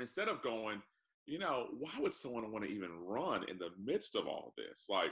[0.00, 0.80] instead of going,
[1.26, 4.86] you know, why would someone want to even run in the midst of all this?
[4.88, 5.10] Like,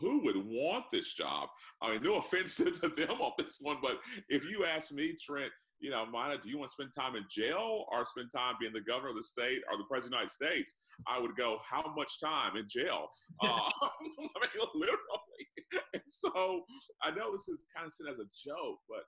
[0.00, 1.48] who would want this job?
[1.80, 5.52] I mean, no offense to them on this one, but if you ask me, Trent,
[5.82, 8.72] you know, Mina, do you want to spend time in jail or spend time being
[8.72, 10.74] the governor of the state or the president of the United States?
[11.08, 13.08] I would go, how much time in jail?
[13.42, 13.48] Uh,
[13.82, 15.82] I mean, literally.
[15.92, 16.62] And so
[17.02, 19.02] I know this is kind of seen as a joke, but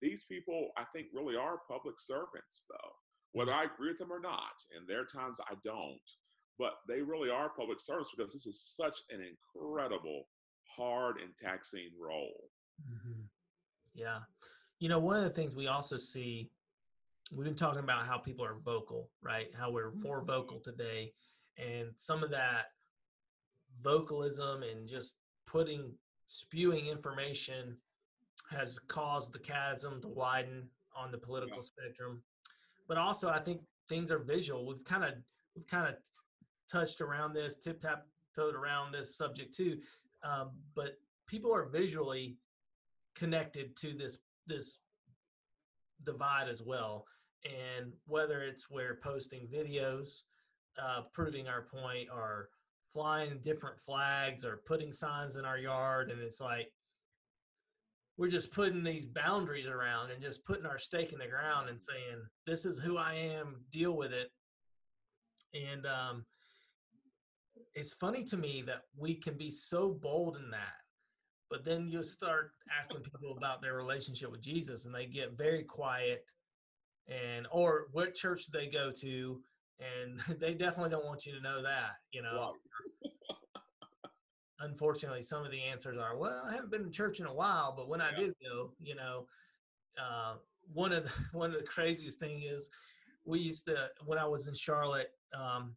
[0.00, 2.92] these people, I think, really are public servants, though,
[3.32, 4.54] whether I agree with them or not.
[4.76, 5.98] And there are times I don't,
[6.56, 10.22] but they really are public servants because this is such an incredible,
[10.76, 12.50] hard, and taxing role.
[12.80, 13.22] Mm-hmm.
[13.94, 14.18] Yeah.
[14.78, 16.50] You know, one of the things we also see,
[17.32, 19.48] we've been talking about how people are vocal, right?
[19.58, 20.26] How we're more mm-hmm.
[20.26, 21.12] vocal today.
[21.58, 22.72] And some of that
[23.82, 25.14] vocalism and just
[25.46, 25.92] putting,
[26.26, 27.76] spewing information
[28.50, 31.62] has caused the chasm to widen on the political yeah.
[31.62, 32.22] spectrum.
[32.86, 34.66] But also, I think things are visual.
[34.66, 35.14] We've kind of,
[35.54, 35.94] we've kind of
[36.70, 39.78] touched around this, tip tap toed around this subject too.
[40.22, 42.36] Um, but people are visually
[43.14, 44.78] connected to this this
[46.04, 47.04] divide as well.
[47.44, 50.22] And whether it's we're posting videos
[50.82, 52.48] uh, proving our point or
[52.92, 56.72] flying different flags or putting signs in our yard, and it's like
[58.18, 61.82] we're just putting these boundaries around and just putting our stake in the ground and
[61.82, 64.30] saying, This is who I am, deal with it.
[65.54, 66.24] And um,
[67.74, 70.85] it's funny to me that we can be so bold in that
[71.50, 75.62] but then you start asking people about their relationship with Jesus and they get very
[75.62, 76.26] quiet
[77.08, 79.40] and or what church they go to
[79.80, 82.54] and they definitely don't want you to know that, you know.
[84.60, 87.74] Unfortunately, some of the answers are, well, I haven't been in church in a while,
[87.76, 88.08] but when yeah.
[88.10, 89.26] I did go, you know,
[90.00, 90.36] uh,
[90.72, 92.68] one of the one of the craziest thing is
[93.24, 95.74] we used to when I was in Charlotte, um,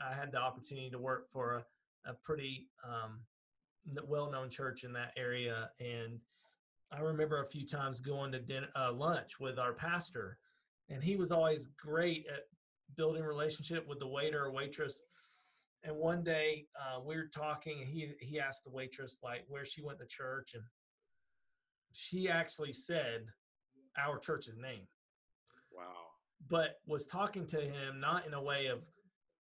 [0.00, 1.62] I had the opportunity to work for
[2.06, 3.20] a, a pretty um,
[4.06, 6.18] well-known church in that area and
[6.92, 10.38] i remember a few times going to dinner uh, lunch with our pastor
[10.88, 12.44] and he was always great at
[12.96, 15.04] building relationship with the waiter or waitress
[15.84, 19.64] and one day uh, we were talking and he he asked the waitress like where
[19.64, 20.62] she went to church and
[21.92, 23.26] she actually said
[23.98, 24.86] our church's name.
[25.74, 25.82] Wow.
[26.48, 28.80] But was talking to him not in a way of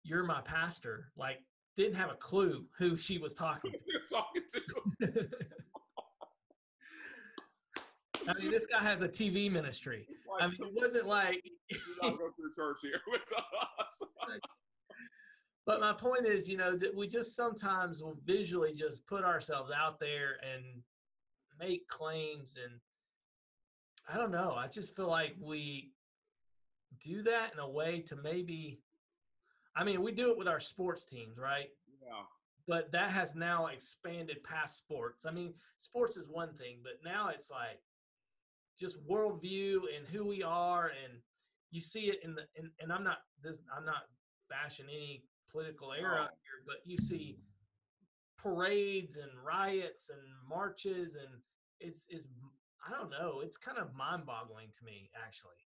[0.03, 1.41] you're my pastor like
[1.81, 3.79] didn't have a clue who she was talking to.
[4.13, 5.29] talking to.
[8.29, 10.07] I mean, this guy has a TV ministry.
[10.41, 13.23] I mean, it wasn't like you not go church here with
[13.81, 14.03] us.
[15.67, 19.73] but my point is, you know, that we just sometimes will visually just put ourselves
[19.75, 20.63] out there and
[21.59, 22.79] make claims, and
[24.07, 24.55] I don't know.
[24.55, 25.93] I just feel like we
[27.03, 28.81] do that in a way to maybe
[29.77, 31.69] I mean, we do it with our sports teams, right?
[32.03, 32.25] Yeah.
[32.67, 35.25] But that has now expanded past sports.
[35.27, 37.81] I mean, sports is one thing, but now it's like
[38.79, 41.19] just worldview and who we are, and
[41.71, 42.43] you see it in the.
[42.57, 43.63] And, and I'm not this.
[43.77, 44.03] I'm not
[44.49, 46.37] bashing any political era oh.
[46.43, 47.39] here, but you see
[48.39, 51.29] parades and riots and marches, and
[51.81, 52.29] it's is
[52.87, 53.41] I don't know.
[53.43, 55.61] It's kind of mind-boggling to me, actually.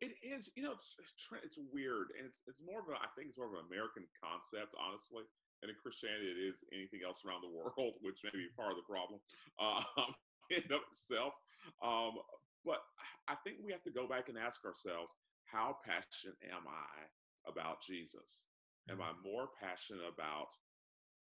[0.00, 0.96] It is, you know, it's,
[1.44, 4.08] it's weird, and it's it's more of a, I think it's more of an American
[4.16, 5.24] concept, honestly.
[5.60, 8.80] And in Christianity, it is anything else around the world, which may be part of
[8.80, 9.20] the problem
[9.60, 10.16] um,
[10.54, 11.36] in of itself.
[11.84, 12.16] Um,
[12.64, 12.80] but
[13.28, 15.12] I think we have to go back and ask ourselves,
[15.44, 17.04] how passionate am I
[17.44, 18.48] about Jesus?
[18.88, 19.28] Am I mm-hmm.
[19.28, 20.48] more passionate about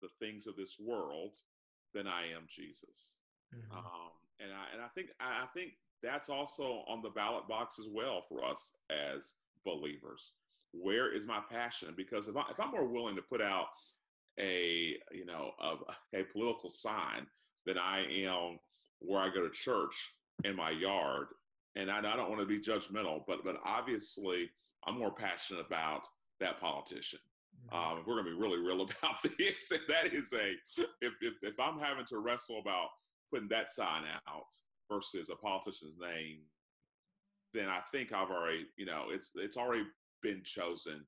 [0.03, 1.37] the things of this world
[1.95, 3.17] than I am Jesus.
[3.55, 3.73] Mhm.
[3.73, 7.89] Um, and I and I think I think that's also on the ballot box as
[7.89, 9.35] well for us as
[9.65, 10.33] believers.
[10.73, 11.95] Where is my passion?
[11.97, 13.67] Because if I if I'm more willing to put out
[14.39, 17.27] a you know a, a political sign
[17.65, 18.59] than I am
[19.01, 21.29] where I go to church in my yard,
[21.77, 24.51] and I, I don't want to be judgmental, but but obviously
[24.87, 26.07] I'm more passionate about
[26.41, 27.21] that politician.
[27.73, 27.77] Mhm.
[27.77, 29.71] Um, we're going to be really real about this.
[29.71, 30.53] And that is a
[31.01, 32.89] if, if if I'm having to wrestle about
[33.33, 34.55] putting that sign out
[34.91, 36.39] versus a politician's name,
[37.55, 39.85] then I think I've already you know it's it's already
[40.23, 41.05] been chosen.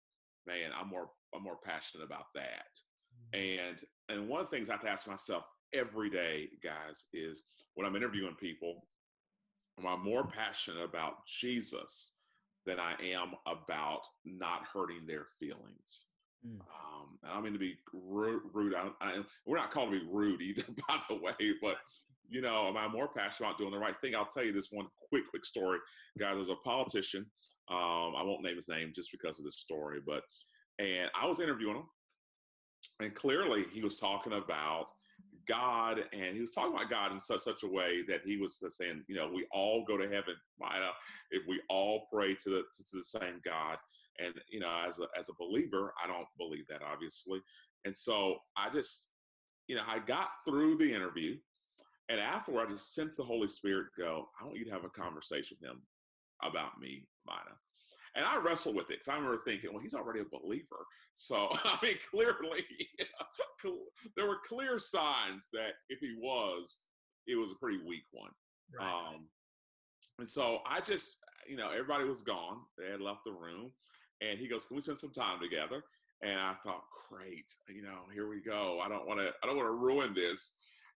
[0.46, 2.78] Man, I'm more I'm more passionate about that.
[3.32, 7.42] And and one of the things I have to ask myself every day, guys, is
[7.74, 8.86] when I'm interviewing people,
[9.78, 12.12] am I more passionate about Jesus
[12.64, 16.06] than I am about not hurting their feelings?
[16.46, 16.60] Mm.
[16.60, 18.42] Um, and I mean to be rude.
[18.52, 18.74] rude.
[18.74, 21.34] I, I, we're not called to be rude either, by the way.
[21.60, 21.76] But
[22.28, 24.14] you know, am I more passionate about doing the right thing?
[24.14, 25.78] I'll tell you this one quick, quick story.
[26.18, 27.26] Guys, there's a politician.
[27.70, 30.22] Um, I won't name his name just because of this story, but
[30.78, 31.88] and I was interviewing him,
[33.00, 34.90] and clearly he was talking about
[35.46, 38.62] God, and he was talking about God in such such a way that he was
[38.68, 40.82] saying, you know, we all go to heaven, right?
[40.82, 40.92] Uh,
[41.30, 43.78] if we all pray to the to, to the same God,
[44.18, 47.40] and you know, as a as a believer, I don't believe that obviously,
[47.84, 49.06] and so I just,
[49.66, 51.36] you know, I got through the interview,
[52.08, 54.88] and afterward, I just sensed the Holy Spirit go, I want you to have a
[54.88, 55.82] conversation with him
[56.42, 57.56] about me, Mina.
[58.14, 60.86] And I wrestled with it because I remember thinking, well, he's already a believer.
[61.14, 62.64] So, I mean, clearly,
[64.16, 66.80] there were clear signs that if he was,
[67.26, 68.30] it was a pretty weak one.
[68.78, 68.88] Right.
[68.88, 69.26] Um,
[70.18, 72.58] and so I just, you know, everybody was gone.
[72.78, 73.72] They had left the room.
[74.20, 75.84] And he goes, Can we spend some time together?
[76.22, 78.80] And I thought, great, you know, here we go.
[78.84, 80.54] I don't want to, I don't want to ruin this.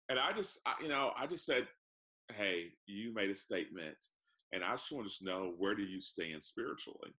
[0.08, 1.66] And I just, I, you know, I just said,
[2.32, 3.96] hey, you made a statement,
[4.52, 7.14] and I just want to know where do you stand spiritually?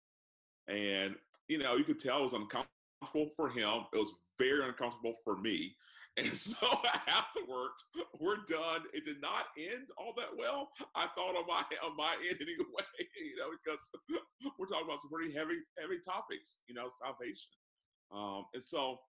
[0.68, 1.16] And
[1.48, 3.86] you know, you could tell it was uncomfortable for him.
[3.94, 5.76] It was very uncomfortable for me.
[6.16, 6.68] And so
[7.08, 7.72] afterward,
[8.20, 8.84] we're done.
[8.94, 10.70] It did not end all that well.
[10.94, 13.90] I thought on my on my end anyway, you know, because
[14.60, 17.50] we're talking about some pretty heavy heavy topics, you know, salvation.
[18.14, 19.00] Um, and so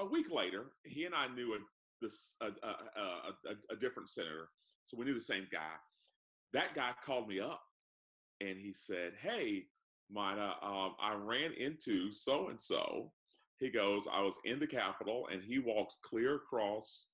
[0.00, 1.58] a week later, he and I knew a
[2.00, 4.48] this a, a, a, a, different senator,
[4.84, 5.74] so we knew the same guy.
[6.52, 7.62] That guy called me up,
[8.40, 9.66] and he said, "Hey,
[10.10, 13.12] Mina, um, I ran into so and so."
[13.58, 17.08] He goes, "I was in the Capitol, and he walked clear across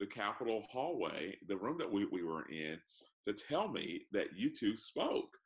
[0.00, 2.78] the Capitol hallway, the room that we, we were in,
[3.24, 5.36] to tell me that you two spoke."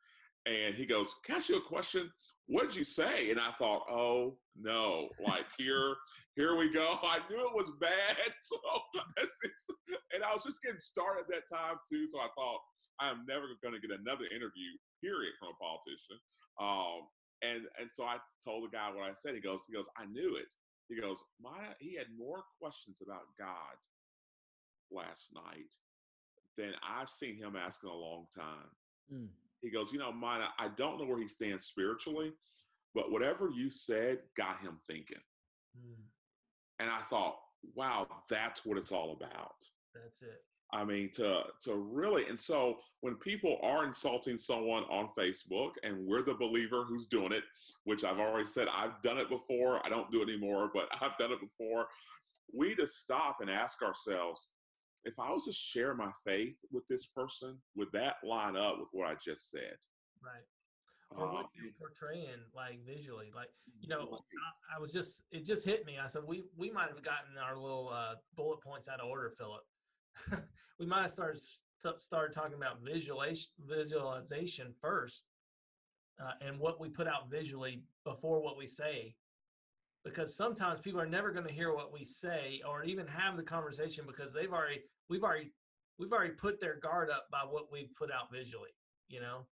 [0.45, 2.11] And he goes, "Can I ask you a question?
[2.51, 5.07] What did you say?" And I thought, "Oh no!
[5.23, 5.95] Like here,
[6.35, 6.99] here we go.
[7.03, 8.17] I knew it was bad.
[8.39, 8.57] So,
[10.13, 12.07] and I was just getting started at that time too.
[12.09, 12.59] So I thought
[12.99, 14.71] I am never going to get another interview,
[15.01, 16.19] period, from a politician.
[16.59, 17.07] Um,
[17.41, 19.35] and and so I told the guy what I said.
[19.35, 20.51] He goes, he goes, I knew it.
[20.89, 23.79] He goes, my he had more questions about God
[24.91, 25.73] last night
[26.57, 28.69] than I've seen him ask in a long time.
[29.11, 29.29] Mm.
[29.61, 32.33] He goes, you know, mine, I don't know where he stands spiritually,
[32.95, 35.21] but whatever you said got him thinking.
[35.77, 36.03] Mm,
[36.79, 37.37] And I thought,
[37.75, 39.55] wow, that's what it's all about.
[39.93, 40.41] that's it.
[40.73, 46.07] I mean, to to really, and so when people are insulting someone on Facebook, and
[46.07, 47.43] we're the believer who's doing it,
[47.83, 49.85] which I've already said I've done it before.
[49.85, 51.87] I don't do it anymore, but I've done it before.
[52.53, 54.47] We just stop and ask ourselves,
[55.03, 58.89] if I was to share my faith with this person, would that line up with
[58.91, 59.77] what I just said?
[60.21, 60.43] Right.
[61.11, 63.49] Or what Um, you're portraying, like visually, like
[63.79, 64.19] you know,
[64.71, 65.97] I, I was just it just hit me.
[66.01, 69.33] I said we we might have gotten our little uh, bullet points out of order,
[69.37, 69.63] Philip.
[70.79, 75.25] we might have started st- started talking about visualization visualization first,
[76.23, 79.13] uh, and what we put out visually before what we say,
[80.03, 83.43] because sometimes people are never going to hear what we say or even have the
[83.43, 85.51] conversation because they've already we've already
[85.99, 88.71] we've already put their guard up by what we've put out visually.
[89.07, 89.45] You know.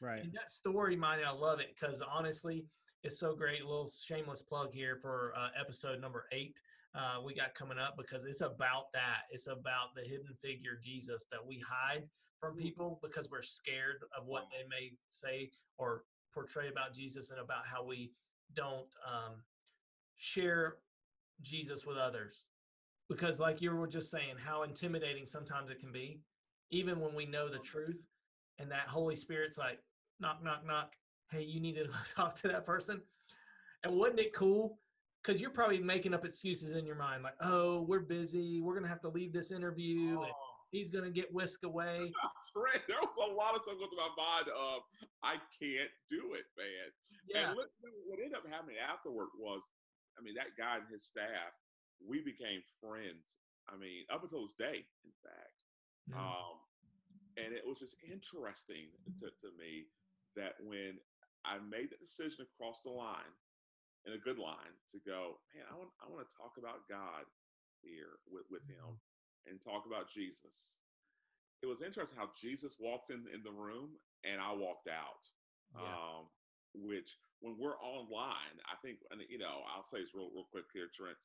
[0.00, 0.22] Right.
[0.22, 2.64] And that story, mine, I love it because honestly,
[3.04, 3.62] it's so great.
[3.62, 6.60] A little shameless plug here for uh, episode number eight.
[6.94, 9.22] Uh, we got coming up because it's about that.
[9.30, 12.04] It's about the hidden figure Jesus that we hide
[12.40, 16.02] from people because we're scared of what they may say or
[16.34, 18.10] portray about Jesus and about how we
[18.54, 19.36] don't um,
[20.22, 20.76] share
[21.42, 22.46] Jesus with others.
[23.08, 26.20] Because, like you were just saying, how intimidating sometimes it can be,
[26.70, 28.00] even when we know the truth,
[28.58, 29.80] and that Holy Spirit's like,
[30.20, 30.92] knock, knock, knock.
[31.30, 33.02] Hey, you need to talk to that person.
[33.82, 34.78] And wasn't it cool
[35.22, 38.60] because you're probably making up excuses in your mind, like, "Oh, we're busy.
[38.60, 42.12] We're gonna have to leave this interview, and Oh, he's gonna get whisked away."
[42.52, 44.82] Trent, there was a lot of stuff going through my mind of
[45.22, 46.90] I can't do it, man.
[47.28, 49.70] Yeah, And what ended up happening afterward was,
[50.18, 51.52] I mean, that guy and his staff,
[52.02, 53.40] we became friends.
[53.70, 55.56] I mean, up until this day, in fact.
[56.10, 56.18] Mm.
[56.18, 56.56] Um,
[57.38, 58.92] and it was just interesting
[59.22, 59.88] to, to me
[60.36, 60.98] that when
[61.44, 63.32] I made the decision to cross the line,
[64.06, 67.22] in a good line, to go, man, I want, I want to talk about God
[67.86, 68.98] here with, with him
[69.46, 70.78] and talk about Jesus.
[71.62, 73.94] It was interesting how Jesus walked in, in the room
[74.26, 75.22] and I walked out.
[75.74, 75.86] Yeah.
[75.86, 76.26] Um,
[76.74, 80.70] which when we're online, I think, and you know, I'll say this real, real quick
[80.72, 81.18] here, Trent,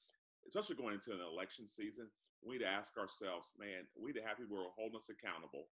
[0.49, 2.09] especially going into an election season,
[2.41, 5.13] we need to ask ourselves, man, we need to have people who are holding us
[5.13, 5.69] accountable.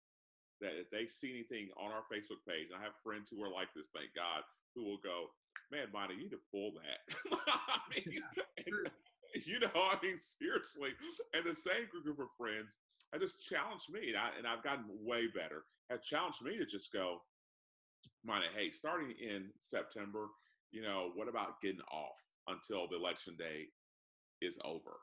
[0.60, 3.52] That if they see anything on our Facebook page, and I have friends who are
[3.52, 5.32] like this, thank God, who will go,
[5.72, 7.00] man, Bonnie, you need to pull that.
[7.48, 8.20] I mean,
[8.60, 8.92] and,
[9.46, 10.92] you know, I mean, seriously.
[11.32, 12.76] And the same group of friends
[13.12, 16.66] have just challenged me, and, I, and I've gotten way better, have challenged me to
[16.66, 17.20] just go,
[18.24, 20.28] Bonnie, hey, starting in September,
[20.72, 22.18] you know, what about getting off
[22.48, 23.66] until the election day
[24.40, 24.98] is over?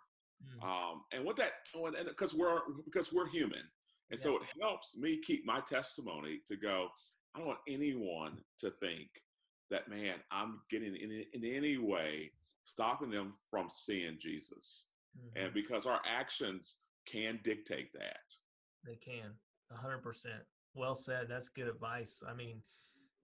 [0.62, 0.64] Mm.
[0.64, 3.64] um, and what that and because we're because we're human
[4.12, 6.90] and so it helps me keep my testimony to go
[7.34, 9.08] i don't want anyone to think
[9.72, 12.30] that man i'm getting in, in any way
[12.62, 14.86] stopping them from seeing jesus
[15.18, 15.46] Mhm.
[15.46, 16.76] and because our actions
[17.08, 18.32] can dictate that
[18.86, 19.32] They can.
[19.72, 20.44] A hundred percent.
[20.76, 21.26] Well said.
[21.28, 22.22] That's good advice.
[22.30, 22.62] I mean,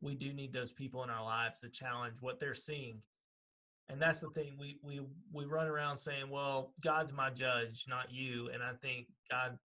[0.04, 3.02] we do need those people in our lives to challenge what they're seeing.
[3.90, 4.56] And that's the thing.
[4.60, 5.02] We we
[5.32, 8.50] we run around saying, Well, God's my judge, not you.
[8.54, 9.58] And I think God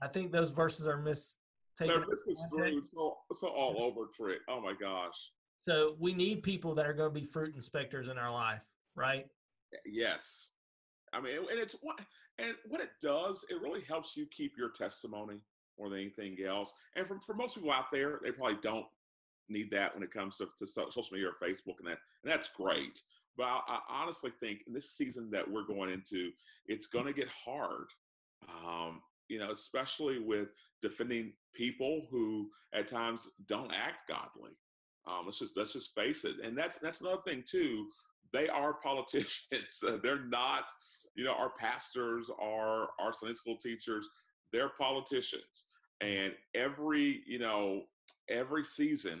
[0.00, 1.34] I think those verses are mistaken.
[1.78, 4.38] They're misconstrued so, so all over Trick.
[4.48, 5.32] Oh my gosh.
[5.56, 8.62] So we need people that are going to be fruit inspectors in our life,
[8.96, 9.26] right?
[9.86, 10.50] Yes.
[11.12, 12.00] I mean, and it's what
[12.38, 15.40] and what it does, it really helps you keep your testimony
[15.78, 16.72] more than anything else.
[16.96, 18.86] And for, for most people out there, they probably don't
[19.48, 22.48] need that when it comes to, to social media or Facebook and that, and that's
[22.48, 23.00] great.
[23.36, 26.30] But I, I honestly think in this season that we're going into,
[26.66, 27.86] it's going to get hard.
[28.48, 30.48] Um, you know, especially with
[30.82, 34.50] defending people who at times don't act godly.
[35.06, 37.88] Um, let's just let's just face it, and that's that's another thing too.
[38.32, 39.82] They are politicians.
[40.02, 40.64] They're not,
[41.14, 44.08] you know, our pastors are our Sunday school teachers.
[44.54, 45.66] They're politicians,
[46.00, 47.82] and every you know
[48.30, 49.20] every season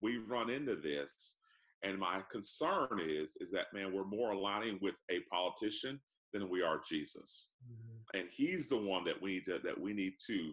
[0.00, 1.36] we run into this.
[1.84, 6.00] And my concern is is that man, we're more aligning with a politician
[6.32, 7.50] than we are Jesus.
[7.64, 8.18] Mm-hmm.
[8.18, 10.52] And he's the one that we need to that we need to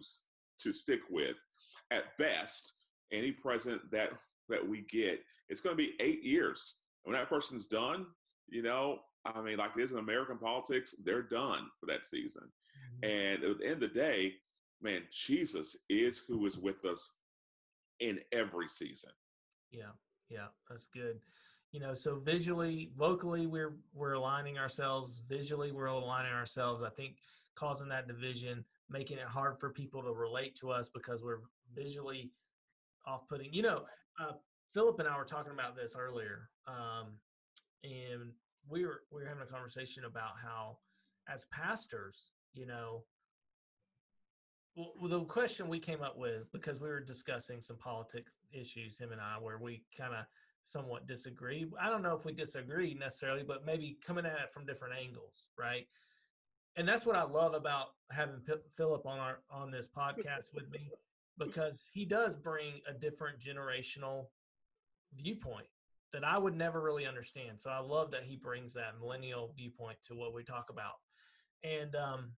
[0.60, 1.36] to stick with.
[1.90, 2.74] At best
[3.12, 4.10] any president that
[4.48, 6.76] that we get it's going to be eight years.
[7.04, 8.06] And when that person's done
[8.50, 12.42] you know i mean like it is in american politics they're done for that season
[13.02, 14.32] and at the end of the day
[14.82, 17.16] man jesus is who is with us
[18.00, 19.10] in every season
[19.70, 19.92] Yeah,
[20.28, 21.20] yeah, that's good.
[21.72, 25.22] You know, so visually, vocally, we're we're aligning ourselves.
[25.28, 26.82] Visually, we're aligning ourselves.
[26.82, 27.16] I think
[27.54, 31.40] causing that division, making it hard for people to relate to us because we're
[31.74, 32.32] visually
[33.06, 33.52] off-putting.
[33.52, 33.82] You know,
[34.20, 34.32] uh,
[34.74, 37.12] Philip and I were talking about this earlier, um,
[37.84, 38.32] and
[38.68, 40.78] we were we were having a conversation about how,
[41.28, 43.04] as pastors, you know,
[44.76, 49.12] well, the question we came up with because we were discussing some politics issues, him
[49.12, 50.24] and I, where we kind of
[50.62, 51.66] somewhat disagree.
[51.80, 55.46] I don't know if we disagree necessarily, but maybe coming at it from different angles,
[55.58, 55.86] right?
[56.76, 58.40] And that's what I love about having
[58.76, 60.90] Philip on our on this podcast with me
[61.38, 64.26] because he does bring a different generational
[65.14, 65.66] viewpoint
[66.12, 67.58] that I would never really understand.
[67.58, 70.94] So I love that he brings that millennial viewpoint to what we talk about.
[71.64, 72.32] And um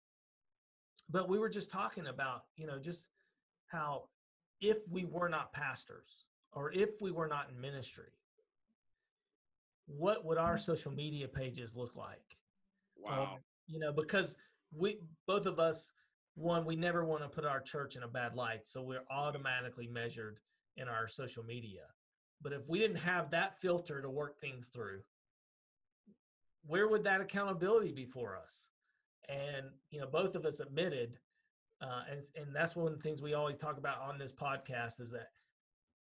[1.12, 3.10] but we were just talking about, you know, just
[3.68, 4.10] how
[4.62, 8.12] if we were not pastors or if we were not in ministry,
[9.88, 12.38] what would our social media pages look like?
[12.98, 14.36] wow Um, you know, because
[14.76, 15.92] we both of us,
[16.36, 19.88] one, we never want to put our church in a bad light, so we're automatically
[19.88, 20.40] measured
[20.78, 21.84] in our social media.
[22.42, 25.02] But if we didn't have that filter to work things through,
[26.66, 28.71] where would that accountability be for us?
[29.30, 31.18] And you know, both of us admitted,
[31.82, 35.00] uh, and and that's one of the things we always talk about on this podcast
[35.00, 35.28] is that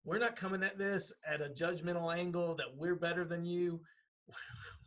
[0.04, 3.80] we're not coming at this at a judgmental angle that we're better than you.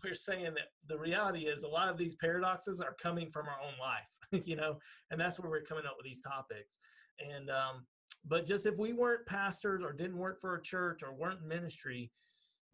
[0.01, 3.57] We're saying that the reality is a lot of these paradoxes are coming from our
[3.61, 4.77] own life, you know,
[5.11, 6.77] and that's where we're coming up with these topics.
[7.19, 7.86] And um,
[8.25, 11.47] but just if we weren't pastors or didn't work for a church or weren't in
[11.49, 12.11] ministry,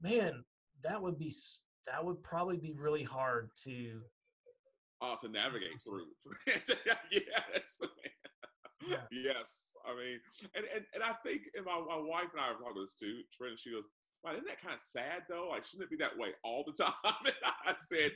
[0.01, 0.43] man,
[0.83, 1.33] that would be
[1.87, 4.01] that would probably be really hard to
[5.01, 6.07] uh, to navigate through.
[6.47, 7.79] yes.
[8.87, 8.97] Yeah.
[9.11, 9.71] Yes.
[9.85, 10.19] I mean,
[10.55, 12.95] and, and, and I think, and my, my wife and I were talking about this
[12.95, 13.85] too, Trent, she goes,
[14.23, 15.49] wow, isn't that kind of sad though?
[15.49, 16.93] Like, shouldn't it be that way all the time?
[17.25, 17.35] And
[17.65, 18.11] I said,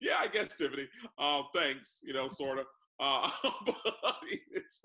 [0.00, 0.88] yeah, I guess, Tiffany.
[1.18, 2.66] Uh, thanks, you know, sort of.
[3.00, 3.30] Uh,
[3.66, 4.16] but
[4.52, 4.84] it's,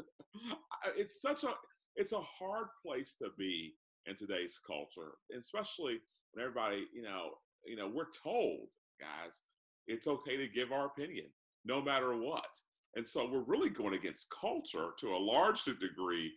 [0.96, 1.54] it's such a,
[1.96, 3.74] it's a hard place to be
[4.06, 6.00] in today's culture, especially
[6.34, 7.32] when everybody, you know,
[7.66, 9.42] you know, we're told, guys,
[9.88, 11.26] it's okay to give our opinion
[11.66, 12.48] no matter what.
[12.96, 16.32] And so we're really going against culture to a large degree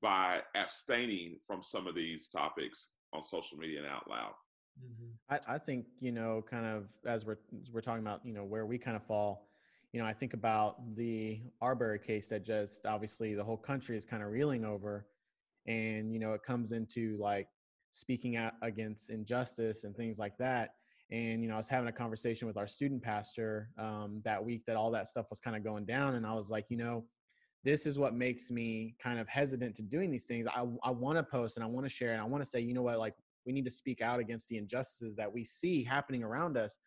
[0.00, 4.32] by abstaining from some of these topics on social media and out loud.
[4.80, 5.34] Mm-hmm.
[5.48, 8.44] I, I think, you know, kind of as we're, as we're talking about, you know,
[8.44, 9.48] where we kind of fall,
[9.92, 14.04] you know, I think about the Arbery case that just obviously the whole country is
[14.04, 15.06] kind of reeling over.
[15.66, 17.48] And, you know, it comes into like
[17.90, 20.74] speaking out against injustice and things like that
[21.10, 24.64] and you know i was having a conversation with our student pastor um, that week
[24.66, 27.04] that all that stuff was kind of going down and i was like you know
[27.64, 30.46] this is what makes me kind of hesitant to doing these things.
[30.46, 32.60] I, I want to post and i want to share and i want to say
[32.60, 32.98] you know what?
[32.98, 36.78] Like we need to speak out against the injustices that we see happening around us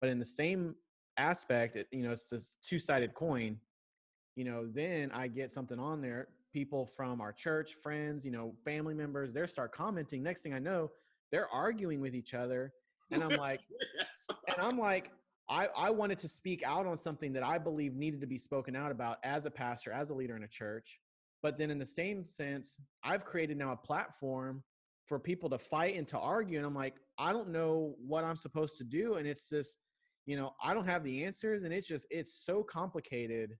[0.00, 0.74] but in the same
[1.16, 3.58] aspect it, you know it's this two-sided coin
[4.36, 8.54] you know then i get something on there people from our church friends you know
[8.64, 10.22] family members they start commenting.
[10.22, 10.90] Next thing i know
[11.30, 12.72] they're arguing with each other
[13.10, 13.60] and I'm like,
[14.48, 15.10] and I'm like,
[15.48, 18.76] I, I wanted to speak out on something that I believe needed to be spoken
[18.76, 21.00] out about as a pastor, as a leader in a church.
[21.42, 24.62] But then in the same sense, I've created now a platform
[25.06, 26.56] for people to fight and to argue.
[26.56, 29.14] And I'm like, I don't know what I'm supposed to do.
[29.14, 29.76] And it's this,
[30.24, 31.64] you know, I don't have the answers.
[31.64, 33.58] And it's just, it's so complicated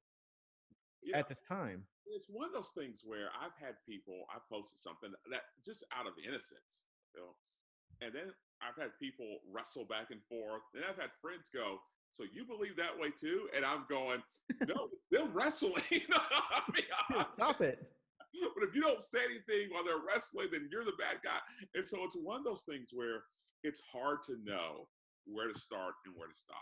[1.14, 1.82] at this time.
[2.06, 6.06] It's one of those things where I've had people, I posted something that just out
[6.06, 6.84] of innocence,
[7.14, 7.34] you know,
[8.00, 8.32] and then
[8.62, 11.78] I've had people wrestle back and forth, and I've had friends go,
[12.12, 14.22] "So you believe that way too?" And I'm going,
[14.66, 17.90] "No, they're wrestling." I mean, Stop it.
[18.54, 21.38] But if you don't say anything while they're wrestling, then you're the bad guy.
[21.74, 23.24] And so it's one of those things where
[23.62, 24.88] it's hard to know
[25.26, 26.56] where to start and where to stop.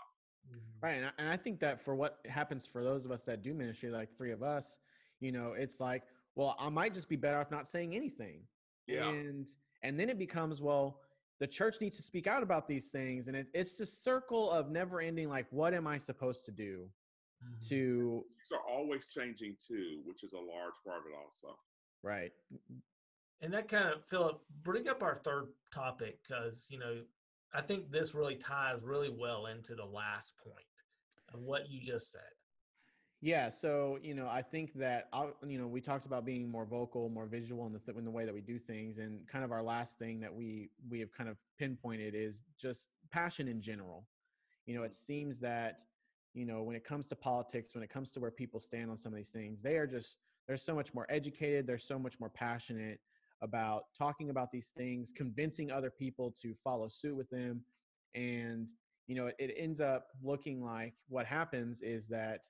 [0.49, 0.87] Mm-hmm.
[0.87, 3.43] Right, and I, and I think that for what happens for those of us that
[3.43, 4.79] do ministry, like three of us,
[5.21, 6.03] you know, it's like,
[6.35, 8.43] well, I might just be better off not saying anything.
[8.87, 9.09] Yeah.
[9.09, 9.47] And
[9.83, 11.01] and then it becomes, well,
[11.41, 14.71] the church needs to speak out about these things and it, it's this circle of
[14.71, 16.87] never ending like what am i supposed to do
[17.43, 17.69] mm-hmm.
[17.69, 21.59] to these are always changing too which is a large part of it also.
[22.03, 22.33] Right.
[23.43, 27.01] And that kind of philip bring up our third topic because you know
[27.55, 30.65] i think this really ties really well into the last point
[31.33, 32.21] of what you just said
[33.23, 36.65] yeah, so you know, I think that I'll, you know we talked about being more
[36.65, 39.45] vocal, more visual in the th- in the way that we do things, and kind
[39.45, 43.61] of our last thing that we we have kind of pinpointed is just passion in
[43.61, 44.07] general.
[44.65, 45.13] You know, it mm-hmm.
[45.13, 45.83] seems that
[46.33, 48.97] you know when it comes to politics, when it comes to where people stand on
[48.97, 50.17] some of these things, they are just
[50.49, 53.01] they're so much more educated, they're so much more passionate
[53.43, 57.61] about talking about these things, convincing other people to follow suit with them,
[58.15, 58.67] and
[59.07, 62.41] you know it, it ends up looking like what happens is that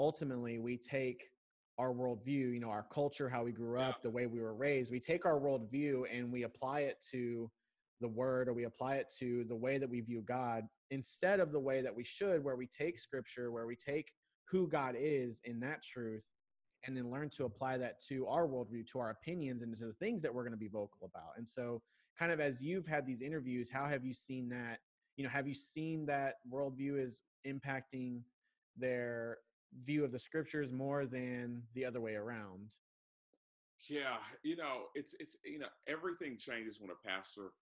[0.00, 1.30] ultimately we take
[1.78, 4.90] our worldview, you know, our culture, how we grew up, the way we were raised,
[4.90, 7.50] we take our worldview and we apply it to
[8.00, 11.52] the word or we apply it to the way that we view God instead of
[11.52, 14.12] the way that we should, where we take scripture, where we take
[14.50, 16.24] who God is in that truth
[16.86, 19.92] and then learn to apply that to our worldview, to our opinions, and to the
[19.92, 21.32] things that we're going to be vocal about.
[21.36, 21.82] And so,
[22.18, 24.78] kind of as you've had these interviews, how have you seen that?
[25.16, 28.20] You know, have you seen that worldview is impacting
[28.76, 29.38] their
[29.84, 32.68] view of the scriptures more than the other way around.
[33.88, 37.52] Yeah, you know, it's it's you know everything changes when a pastor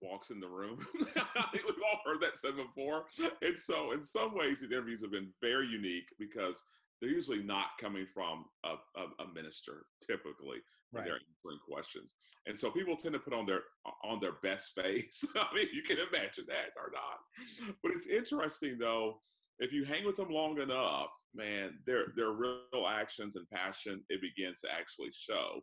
[0.00, 0.78] walks in the room.
[1.16, 3.04] I think we've all heard that said before.
[3.42, 6.62] And so, in some ways, the interviews have been very unique because
[7.00, 10.58] they're usually not coming from a, a, a minister typically
[10.90, 11.04] when right.
[11.04, 12.14] they're answering questions.
[12.46, 13.62] And so people tend to put on their
[14.04, 15.24] on their best face.
[15.36, 17.74] I mean, you can imagine that or not.
[17.82, 19.20] But it's interesting though
[19.60, 24.20] if you hang with them long enough, man, their their real actions and passion it
[24.20, 25.60] begins to actually show.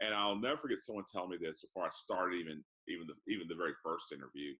[0.00, 3.48] And I'll never forget someone telling me this before I started even even the even
[3.48, 4.54] the very first interview.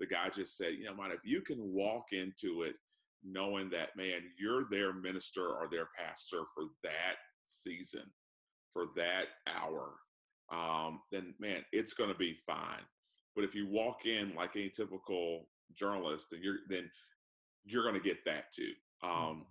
[0.00, 2.76] The guy just said, you know, man, if you can walk into it
[3.24, 8.04] knowing that, man, you're their minister or their pastor for that season,
[8.72, 9.94] for that hour,
[10.52, 12.82] um, then man, it's going to be fine.
[13.34, 16.90] But if you walk in like any typical journalist, and you're then
[17.64, 18.72] you're going to get that too.
[19.02, 19.10] Hmm.
[19.10, 19.46] Um,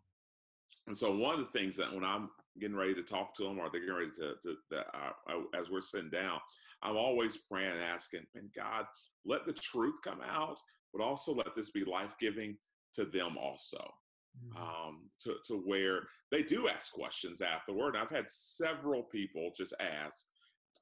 [0.88, 2.30] and so one of the things that when I'm
[2.60, 5.70] getting ready to talk to them or they're getting ready to, to that I, as
[5.70, 6.40] we're sitting down,
[6.82, 8.86] I'm always praying and asking, and God,
[9.26, 10.60] let the truth come out,
[10.94, 12.58] but also let this be life giving
[12.96, 13.92] to them also.
[14.38, 14.62] Mm-hmm.
[14.62, 17.96] Um, to, to where they do ask questions afterward.
[17.96, 20.28] And I've had several people just ask,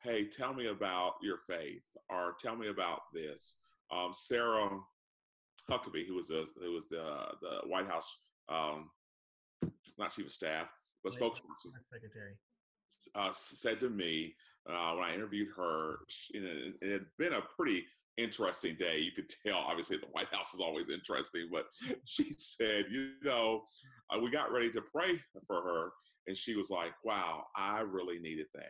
[0.03, 3.55] Hey, tell me about your faith, or tell me about this.
[3.95, 4.77] Um, Sarah
[5.69, 7.03] Huckabee, who was a, who was the
[7.41, 8.17] the White House
[8.49, 8.89] um,
[9.97, 10.67] not chief of staff,
[11.03, 12.33] but Wait, spokesperson, Secretary.
[13.15, 14.35] uh, said to me
[14.69, 17.85] uh, when I interviewed her, she, it, it had been a pretty
[18.17, 18.99] interesting day.
[18.99, 21.65] You could tell, obviously, the White House is always interesting, but
[22.05, 23.63] she said, you know,
[24.09, 25.91] uh, we got ready to pray for her,
[26.27, 28.63] and she was like, "Wow, I really needed that."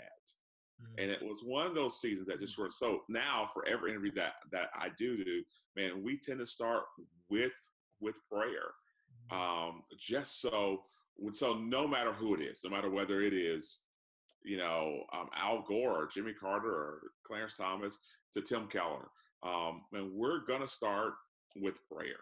[0.82, 0.96] Mhm.
[0.98, 4.12] and it was one of those seasons that just were so now for every interview
[4.14, 5.44] that that i do do
[5.76, 6.84] man we tend to start
[7.30, 7.54] with
[8.00, 8.74] with prayer
[9.32, 10.86] um just so
[11.32, 13.80] so no matter who it is no matter whether it is
[14.44, 18.00] you know um, al gore or jimmy carter or clarence thomas
[18.34, 19.10] to tim keller
[19.44, 21.14] um and we're gonna start
[21.56, 22.20] with prayer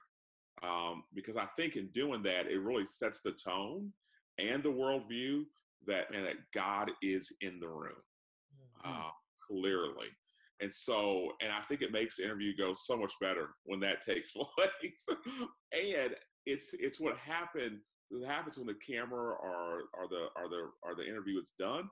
[0.62, 3.92] um because i think in doing that it really sets the tone
[4.38, 5.44] and the worldview
[5.86, 8.02] that man that god is in the room
[8.84, 9.10] uh,
[9.42, 10.08] clearly.
[10.62, 14.02] And so, and I think it makes the interview go so much better when that
[14.06, 15.08] takes place.
[15.72, 16.16] and
[16.46, 17.80] it's it's what happened.
[18.10, 21.90] What happens when the camera or or the or the or the interview is done.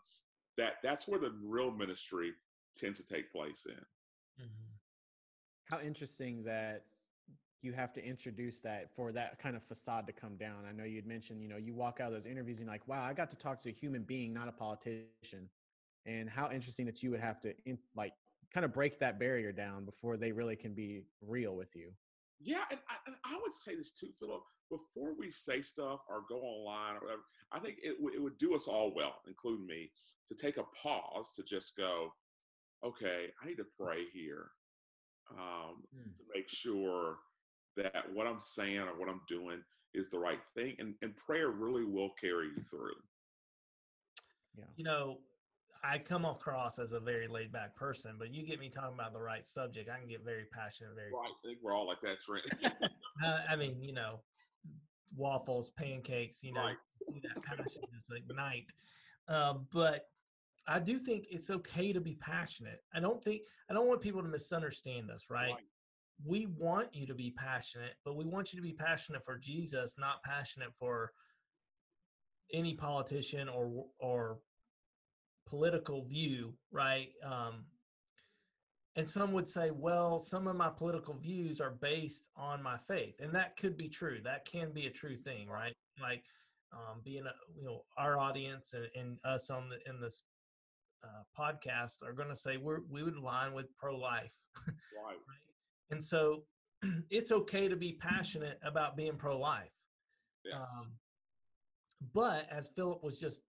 [0.58, 2.34] That that's where the real ministry
[2.76, 4.46] tends to take place in.
[4.46, 4.78] Mhm.
[5.66, 6.86] How interesting that
[7.62, 10.66] you have to introduce that for that kind of facade to come down.
[10.66, 12.88] I know you'd mentioned, you know, you walk out of those interviews and you're like,
[12.88, 15.50] wow, I got to talk to a human being, not a politician.
[16.06, 18.14] And how interesting that you would have to in, like
[18.54, 21.92] kind of break that barrier down before they really can be real with you.
[22.40, 24.42] Yeah, and I, and I would say this too, Philip.
[24.70, 27.22] Before we say stuff or go online or whatever,
[27.52, 29.92] I think it, w- it would do us all well, including me,
[30.28, 32.12] to take a pause to just go,
[32.84, 34.52] okay, I need to pray here
[35.38, 36.16] um, Mm.
[36.18, 37.18] to make sure
[37.78, 40.76] that what I'm saying or what I'm doing is the right thing.
[40.80, 42.96] And, and prayer really will carry you through.
[44.58, 44.66] Yeah.
[44.76, 45.18] You know,
[45.84, 49.14] I come across as a very laid back person, but you get me talking about
[49.14, 50.94] the right subject, I can get very passionate.
[50.96, 51.30] Very, Right.
[51.30, 52.46] I think we're all like that, Trent.
[53.26, 54.22] uh, I mean, you know,
[55.16, 56.78] waffles, pancakes, you know, Right.
[57.24, 58.72] that passion just ignite.
[59.28, 60.08] Um, but
[60.68, 62.84] I do think it's okay to be passionate.
[62.94, 65.54] I don't think I don't want people to misunderstand us, right?
[65.54, 65.64] Right.
[66.24, 69.96] We want you to be passionate, but we want you to be passionate for Jesus,
[69.98, 71.12] not passionate for
[72.54, 74.38] any politician or or
[75.46, 77.10] political view, right?
[77.26, 77.66] Um,
[78.96, 83.16] and some would say, well, some of my political views are based on my faith,
[83.20, 84.20] and that could be true.
[84.24, 85.74] That can be a true thing, right?
[86.02, 86.24] Like
[86.74, 90.24] um, being a you know our audience and, and us on the in this
[91.04, 94.34] uh, podcast are going to say we're we would align with pro life,
[94.68, 94.76] right.
[95.06, 95.18] right?
[95.90, 96.44] And so
[97.10, 99.72] it's okay to be passionate about being pro life.
[100.44, 100.68] Yes.
[100.78, 100.88] Um,
[102.14, 103.42] but as Philip was just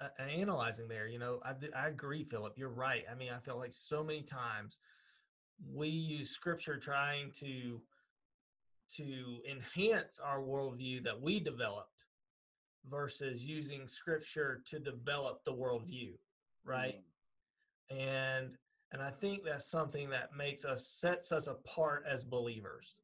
[0.00, 2.54] uh, analyzing there, you know, I, I agree, Philip.
[2.56, 3.04] You're right.
[3.10, 4.78] I mean, I feel like so many times
[5.72, 7.80] we use scripture trying to
[8.96, 12.04] to enhance our worldview that we developed
[12.90, 16.12] versus using scripture to develop the worldview,
[16.64, 16.96] right?
[17.90, 17.96] Mm.
[17.96, 18.56] and
[18.92, 22.96] and i think that's something that makes us sets us apart as believers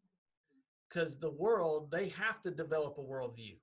[0.89, 3.57] because the world they have to develop a worldview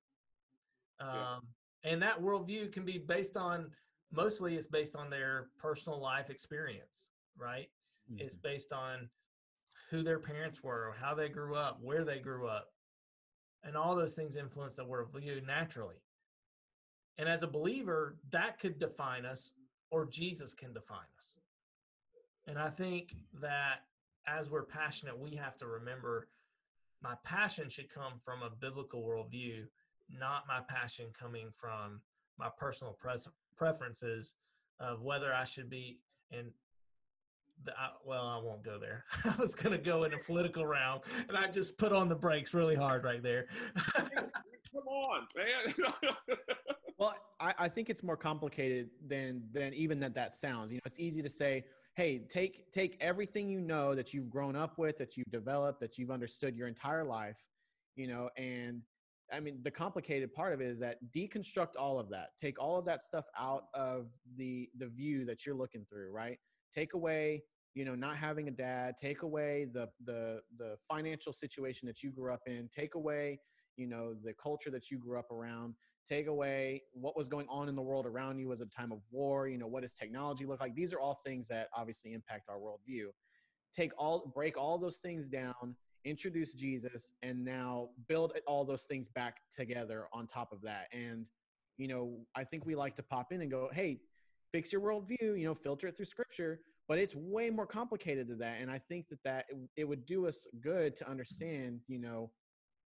[0.99, 1.41] um,
[1.87, 3.71] and that worldview can be based on
[4.11, 7.09] mostly it's based on their personal life experience
[7.39, 7.69] right?
[8.17, 8.41] It's Mhm.
[8.41, 9.09] based on
[9.89, 12.73] who their parents were how they grew up where they grew up
[13.63, 16.01] and all those things influence the worldview naturally.
[17.17, 19.53] And as a believer that could define us
[19.91, 21.37] or jesus can define us.
[22.47, 23.85] And i think that
[24.25, 26.27] as we're passionate we have to remember
[27.01, 29.67] my passion should come from a biblical worldview
[30.09, 32.01] not my passion coming from
[32.37, 34.35] my personal pres- preferences
[34.79, 35.99] of whether i should be
[36.31, 36.51] in
[37.63, 39.05] the, I, well, I won't go there.
[39.25, 42.15] I was going to go in a political round, and I just put on the
[42.15, 43.47] brakes really hard right there.
[43.95, 45.73] Come on, man.
[46.99, 50.71] Well, I, I think it's more complicated than than even that that sounds.
[50.71, 54.55] You know, it's easy to say, hey, take take everything you know that you've grown
[54.55, 57.37] up with, that you've developed, that you've understood your entire life,
[57.95, 58.81] you know, and
[59.31, 62.29] I mean the complicated part of it is that deconstruct all of that.
[62.39, 64.07] Take all of that stuff out of
[64.37, 66.37] the the view that you're looking through, right?
[66.73, 71.87] Take away, you know, not having a dad, take away the the the financial situation
[71.87, 73.39] that you grew up in, take away,
[73.75, 75.75] you know, the culture that you grew up around
[76.07, 78.99] take away what was going on in the world around you as a time of
[79.11, 82.47] war you know what does technology look like these are all things that obviously impact
[82.49, 83.07] our worldview
[83.75, 85.75] take all break all those things down
[86.05, 90.87] introduce Jesus, and now build all those things back together on top of that.
[90.93, 91.25] And,
[91.77, 93.99] you know, I think we like to pop in and go, hey,
[94.51, 96.61] fix your worldview, you know, filter it through scripture.
[96.87, 98.61] But it's way more complicated than that.
[98.61, 99.45] And I think that that
[99.75, 102.31] it would do us good to understand, you know,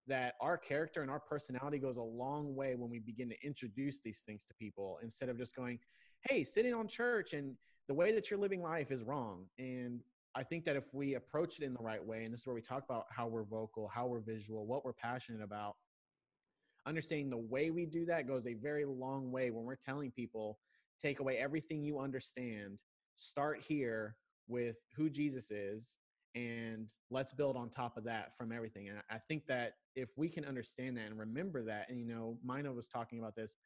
[0.06, 4.00] that our character and our personality goes a long way when we begin to introduce
[4.00, 5.78] these things to people instead of just going,
[6.28, 7.54] hey, sitting on church and
[7.88, 9.44] the way that you're living life is wrong.
[9.58, 10.00] And
[10.34, 12.54] I think that if we approach it in the right way, and this is where
[12.54, 15.76] we talk about how we're vocal, how we're visual, what we're passionate about,
[16.86, 20.58] understanding the way we do that goes a very long way when we're telling people
[21.02, 22.78] take away everything you understand,
[23.16, 24.16] start here
[24.48, 25.96] with who Jesus is,
[26.34, 28.88] and let's build on top of that from everything.
[28.88, 32.38] And I think that if we can understand that and remember that, and you know,
[32.44, 33.56] Mina was talking about this,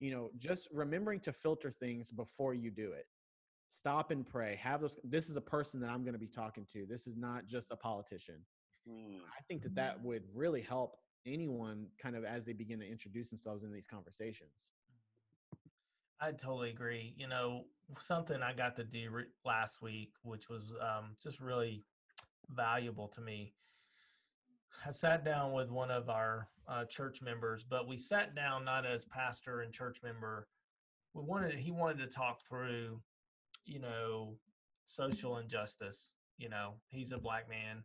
[0.00, 3.06] you know, just remembering to filter things before you do it.
[3.72, 4.60] Stop and pray.
[4.62, 4.98] Have those.
[5.02, 6.84] This is a person that I'm going to be talking to.
[6.86, 8.36] This is not just a politician.
[8.86, 9.20] Hmm.
[9.26, 13.30] I think that that would really help anyone kind of as they begin to introduce
[13.30, 14.68] themselves in these conversations.
[16.20, 17.14] I totally agree.
[17.16, 17.64] You know,
[17.98, 21.82] something I got to do re- last week, which was um, just really
[22.50, 23.54] valuable to me.
[24.86, 28.84] I sat down with one of our uh, church members, but we sat down not
[28.84, 30.46] as pastor and church member.
[31.14, 33.00] We wanted he wanted to talk through,
[33.64, 34.36] you know,
[34.84, 36.12] social injustice.
[36.38, 37.84] You know, he's a black man,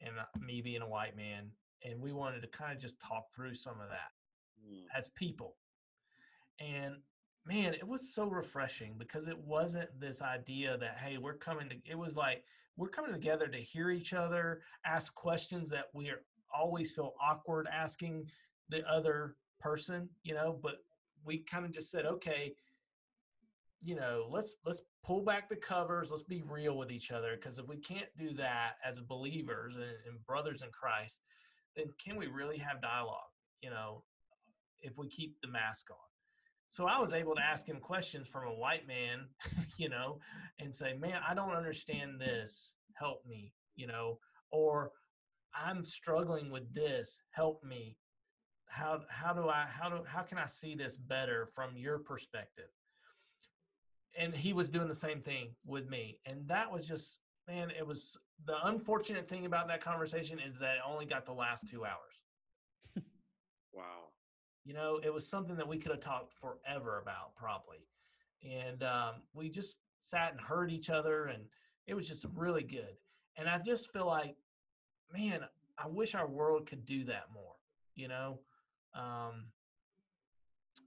[0.00, 1.50] and uh, me being a white man,
[1.84, 4.12] and we wanted to kind of just talk through some of that
[4.60, 4.82] mm.
[4.96, 5.56] as people.
[6.60, 6.96] And
[7.46, 11.76] man, it was so refreshing because it wasn't this idea that hey, we're coming to.
[11.84, 12.44] It was like
[12.76, 16.22] we're coming together to hear each other, ask questions that we are
[16.54, 18.28] always feel awkward asking
[18.68, 20.76] the other person, you know, but
[21.24, 22.54] we kind of just said, okay,
[23.84, 27.58] you know, let's let's pull back the covers, let's be real with each other because
[27.58, 31.20] if we can't do that as believers and, and brothers in Christ,
[31.76, 33.20] then can we really have dialogue,
[33.60, 34.02] you know,
[34.80, 35.96] if we keep the mask on?
[36.70, 39.26] So I was able to ask him questions from a white man,
[39.78, 40.18] you know,
[40.58, 42.76] and say, "Man, I don't understand this.
[42.94, 44.18] Help me," you know,
[44.50, 44.92] or
[45.54, 47.18] I'm struggling with this.
[47.30, 47.98] Help me.
[48.66, 52.70] How how do I how do how can I see this better from your perspective?
[54.18, 56.18] And he was doing the same thing with me.
[56.26, 60.76] And that was just man, it was the unfortunate thing about that conversation is that
[60.76, 63.04] it only got the last 2 hours.
[63.72, 64.08] wow.
[64.64, 67.86] You know, it was something that we could have talked forever about probably.
[68.42, 71.44] And um, we just sat and heard each other and
[71.86, 72.96] it was just really good.
[73.36, 74.36] And I just feel like
[75.12, 75.40] man,
[75.78, 77.54] I wish our world could do that more,
[77.94, 78.40] you know?
[78.94, 79.46] Um,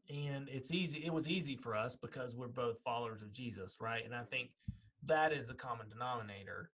[0.09, 4.05] and it's easy, it was easy for us because we're both followers of Jesus, right?
[4.05, 4.49] And I think
[5.05, 6.71] that is the common denominator.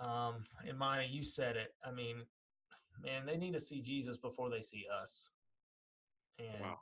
[0.00, 1.74] Um, and Maya, you said it.
[1.84, 2.22] I mean,
[3.02, 5.30] man, they need to see Jesus before they see us.
[6.38, 6.78] And wow.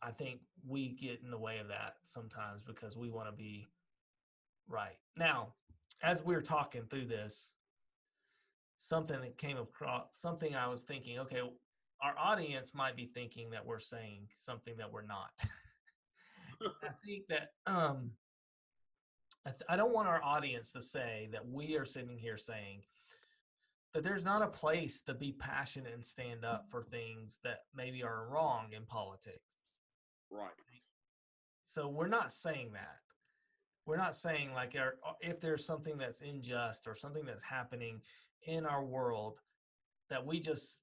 [0.00, 3.68] I think we get in the way of that sometimes because we want to be
[4.68, 4.96] right.
[5.16, 5.48] Now,
[6.02, 7.50] as we we're talking through this,
[8.78, 11.40] something that came across something I was thinking, okay,
[12.02, 15.30] our audience might be thinking that we're saying something that we're not.
[16.82, 18.10] I think that um,
[19.46, 22.82] I, th- I don't want our audience to say that we are sitting here saying
[23.94, 28.02] that there's not a place to be passionate and stand up for things that maybe
[28.02, 29.58] are wrong in politics.
[30.30, 30.50] Right.
[31.66, 32.96] So we're not saying that.
[33.84, 34.76] We're not saying like
[35.20, 38.00] if there's something that's unjust or something that's happening
[38.44, 39.40] in our world
[40.08, 40.82] that we just,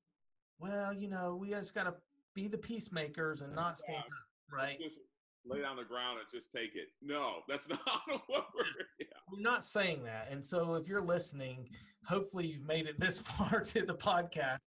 [0.60, 1.94] well, you know, we just got to
[2.36, 4.06] be the peacemakers and not stand up,
[4.52, 4.78] right?
[4.80, 5.00] Just
[5.46, 6.88] lay down the ground and just take it.
[7.02, 7.80] No, that's not
[8.28, 8.66] what we're.
[9.00, 9.06] Yeah.
[9.34, 10.28] I'm not saying that.
[10.32, 11.70] And so, if you're listening,
[12.06, 14.66] hopefully you've made it this far to the podcast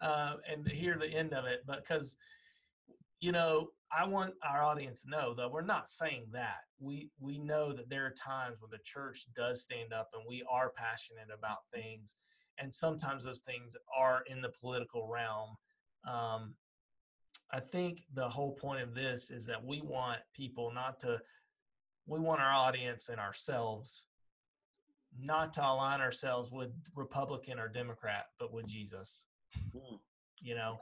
[0.00, 1.64] uh, and to hear the end of it.
[1.66, 2.16] Because,
[3.20, 6.58] you know, I want our audience to know that we're not saying that.
[6.78, 10.44] We we know that there are times when the church does stand up and we
[10.50, 12.16] are passionate about things,
[12.60, 15.56] and sometimes those things are in the political realm.
[16.06, 16.54] Um,
[17.50, 21.18] I think the whole point of this is that we want people not to,
[22.06, 24.06] we want our audience and ourselves
[25.18, 29.26] not to align ourselves with Republican or Democrat, but with Jesus.
[29.74, 29.98] Mm.
[30.40, 30.78] You know,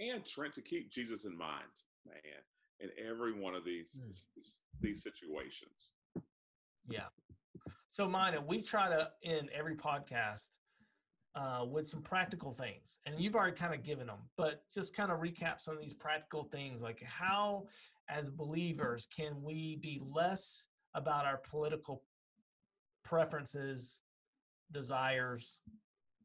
[0.00, 1.62] and Trent to keep Jesus in mind
[2.06, 2.16] man,
[2.80, 4.60] in every one of these mm.
[4.80, 5.90] these situations.
[6.88, 7.08] Yeah.
[7.90, 10.48] So, Mina, we try to in every podcast
[11.36, 15.12] uh, with some practical things, and you've already kind of given them, but just kind
[15.12, 17.66] of recap some of these practical things, like how,
[18.08, 22.02] as believers, can we be less about our political
[23.04, 23.98] preferences,
[24.72, 25.58] desires,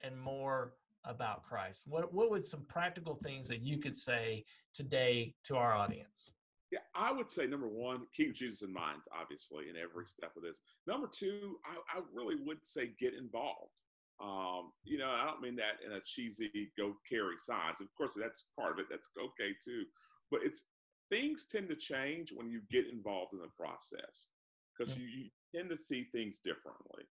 [0.02, 1.84] and more about Christ?
[1.88, 6.32] What what would some practical things that you could say today to our audience?
[6.72, 10.44] Yeah, I would say number one, keep Jesus in mind, obviously, in every step of
[10.44, 10.62] this.
[10.88, 13.82] Number two, I, I really would say get involved.
[14.22, 17.82] Um, you know, I don't mean that in a cheesy go carry signs.
[17.82, 18.86] Of course, that's part of it.
[18.90, 19.84] That's okay too.
[20.30, 20.64] But it's
[21.10, 24.30] things tend to change when you get involved in the process
[24.78, 27.04] because you, you, tend to see things differently.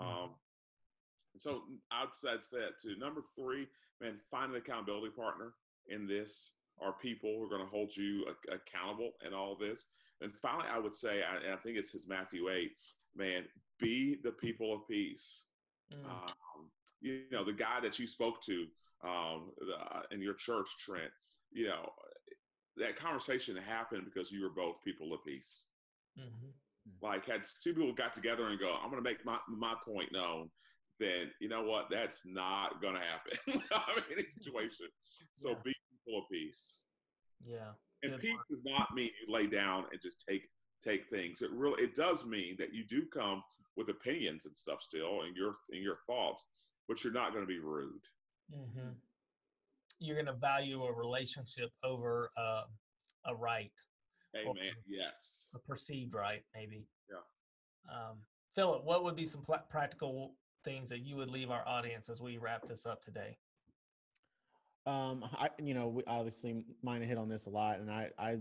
[0.00, 0.24] Mm-hmm.
[0.24, 0.30] Um,
[1.36, 1.62] so
[1.92, 2.96] outside that too.
[2.98, 3.68] Number three,
[4.00, 5.52] man, find an accountability partner
[5.88, 9.86] in this are people who are going to hold you accountable in all this.
[10.20, 12.70] And finally, I would say, and I think it's his Matthew 8,
[13.14, 13.44] man,
[13.78, 15.46] be the people of peace.
[15.92, 16.04] Mm.
[16.04, 16.70] Um,
[17.00, 18.66] you know, the guy that you spoke to
[19.04, 21.10] um, uh, in your church, Trent,
[21.52, 21.90] you know,
[22.76, 25.64] that conversation happened because you were both people of peace.
[26.18, 26.48] Mm-hmm.
[27.02, 30.12] Like, had two people got together and go, I'm going to make my, my point
[30.12, 30.50] known
[31.00, 31.88] then you know what?
[31.90, 33.62] That's not going to happen.
[33.72, 34.86] I mean, any situation.
[35.34, 35.54] So yeah.
[35.64, 35.74] be
[36.06, 36.84] people of peace.
[37.44, 37.72] Yeah.
[38.02, 40.48] And Good peace does not mean you lay down and just take
[40.84, 41.42] take things.
[41.42, 43.42] It really it does mean that you do come
[43.76, 46.46] with opinions and stuff still, and your and your thoughts,
[46.88, 48.02] but you're not going to be rude.
[48.52, 48.90] Mm-hmm.
[50.00, 52.62] You're going to value a relationship over uh,
[53.26, 53.72] a right.
[54.36, 54.72] Amen.
[54.86, 55.50] Yes.
[55.54, 56.86] A perceived right, maybe.
[57.08, 57.94] Yeah.
[57.94, 58.18] Um,
[58.54, 62.20] Philip, what would be some pl- practical things that you would leave our audience as
[62.20, 63.36] we wrap this up today?
[64.86, 68.38] Um, I you know we obviously Mina hit on this a lot, and I I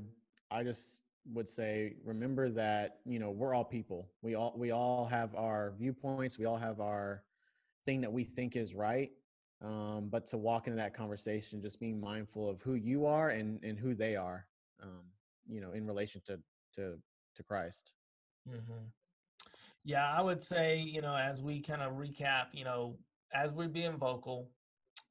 [0.51, 4.09] I just would say remember that you know we're all people.
[4.21, 6.37] We all we all have our viewpoints.
[6.37, 7.23] We all have our
[7.85, 9.11] thing that we think is right.
[9.61, 13.63] Um, but to walk into that conversation, just being mindful of who you are and
[13.63, 14.45] and who they are.
[14.81, 15.03] Um,
[15.47, 16.39] you know, in relation to
[16.75, 16.97] to
[17.35, 17.91] to Christ.
[18.49, 18.85] Mm-hmm.
[19.85, 22.97] Yeah, I would say, you know, as we kind of recap, you know,
[23.33, 24.49] as we're being vocal,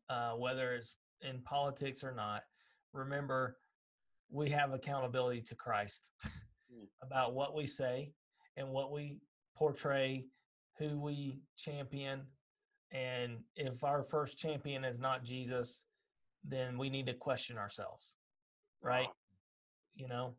[0.08, 2.42] uh, whether it's in politics or not,
[2.94, 3.58] remember
[4.32, 6.86] we have accountability to Christ mm.
[7.02, 8.12] about what we say
[8.56, 9.18] and what we
[9.56, 10.24] portray,
[10.78, 12.22] who we champion.
[12.90, 15.84] And if our first champion is not Jesus,
[16.44, 18.16] then we need to question ourselves,
[18.82, 19.06] right?
[19.06, 19.12] Wow.
[19.94, 20.34] You know,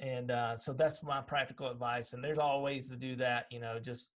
[0.00, 3.60] and uh, so that's my practical advice and there's all ways to do that you
[3.60, 4.10] know just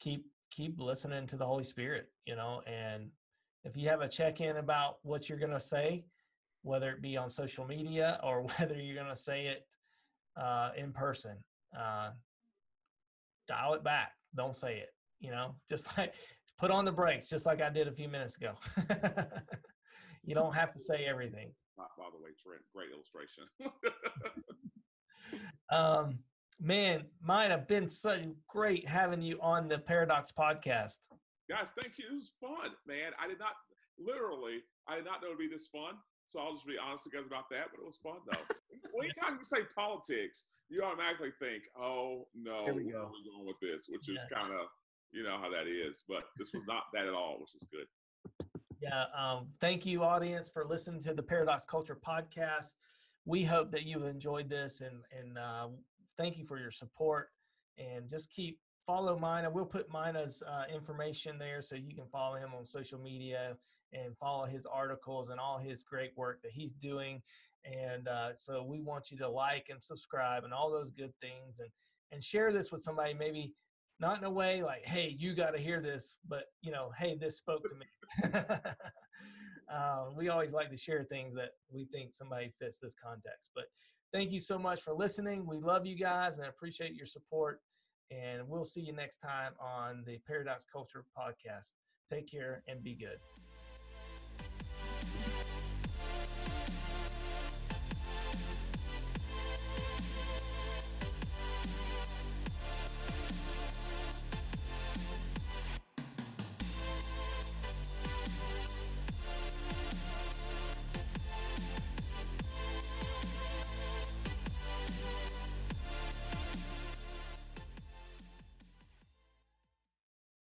[0.00, 3.08] keep keep listening to the holy spirit you know and
[3.64, 6.04] if you have a check-in about what you're going to say
[6.64, 9.66] whether it be on social media or whether you're going to say it
[10.40, 11.36] uh, in person
[11.78, 12.10] uh,
[13.46, 14.88] dial it back don't say it
[15.20, 16.14] you know just like
[16.58, 18.52] put on the brakes just like i did a few minutes ago
[20.24, 23.44] you don't have to say everything by the way trent great illustration
[25.70, 26.18] Um,
[26.60, 28.16] man, might have been so
[28.48, 30.98] great having you on the Paradox podcast.
[31.50, 32.06] Guys, thank you.
[32.10, 33.12] It was fun, man.
[33.20, 33.54] I did not
[33.98, 35.94] literally, I did not know it'd be this fun.
[36.26, 38.44] So I'll just be honest with you guys about that, but it was fun though.
[39.00, 42.78] Anytime you talk to say politics, you automatically think, oh no, where go.
[42.78, 43.86] are we going with this?
[43.88, 44.38] Which is yeah.
[44.38, 44.66] kind of,
[45.12, 46.04] you know how that is.
[46.08, 47.86] But this was not that at all, which is good.
[48.80, 49.04] Yeah.
[49.16, 52.72] Um, thank you, audience, for listening to the Paradox Culture podcast
[53.24, 55.68] we hope that you enjoyed this and and uh,
[56.16, 57.28] thank you for your support
[57.78, 59.50] and just keep follow Mina.
[59.50, 63.56] We'll put Mina's uh, information there so you can follow him on social media
[63.92, 67.22] and follow his articles and all his great work that he's doing.
[67.64, 71.60] And uh, so we want you to like and subscribe and all those good things
[71.60, 71.70] and
[72.12, 73.52] and share this with somebody maybe
[74.00, 77.16] not in a way like hey you got to hear this but you know hey
[77.20, 77.86] this spoke to me
[79.72, 83.50] Uh, we always like to share things that we think somebody fits this context.
[83.54, 83.64] But
[84.12, 85.46] thank you so much for listening.
[85.46, 87.60] We love you guys and appreciate your support.
[88.10, 91.74] And we'll see you next time on the Paradox Culture podcast.
[92.10, 93.18] Take care and be good.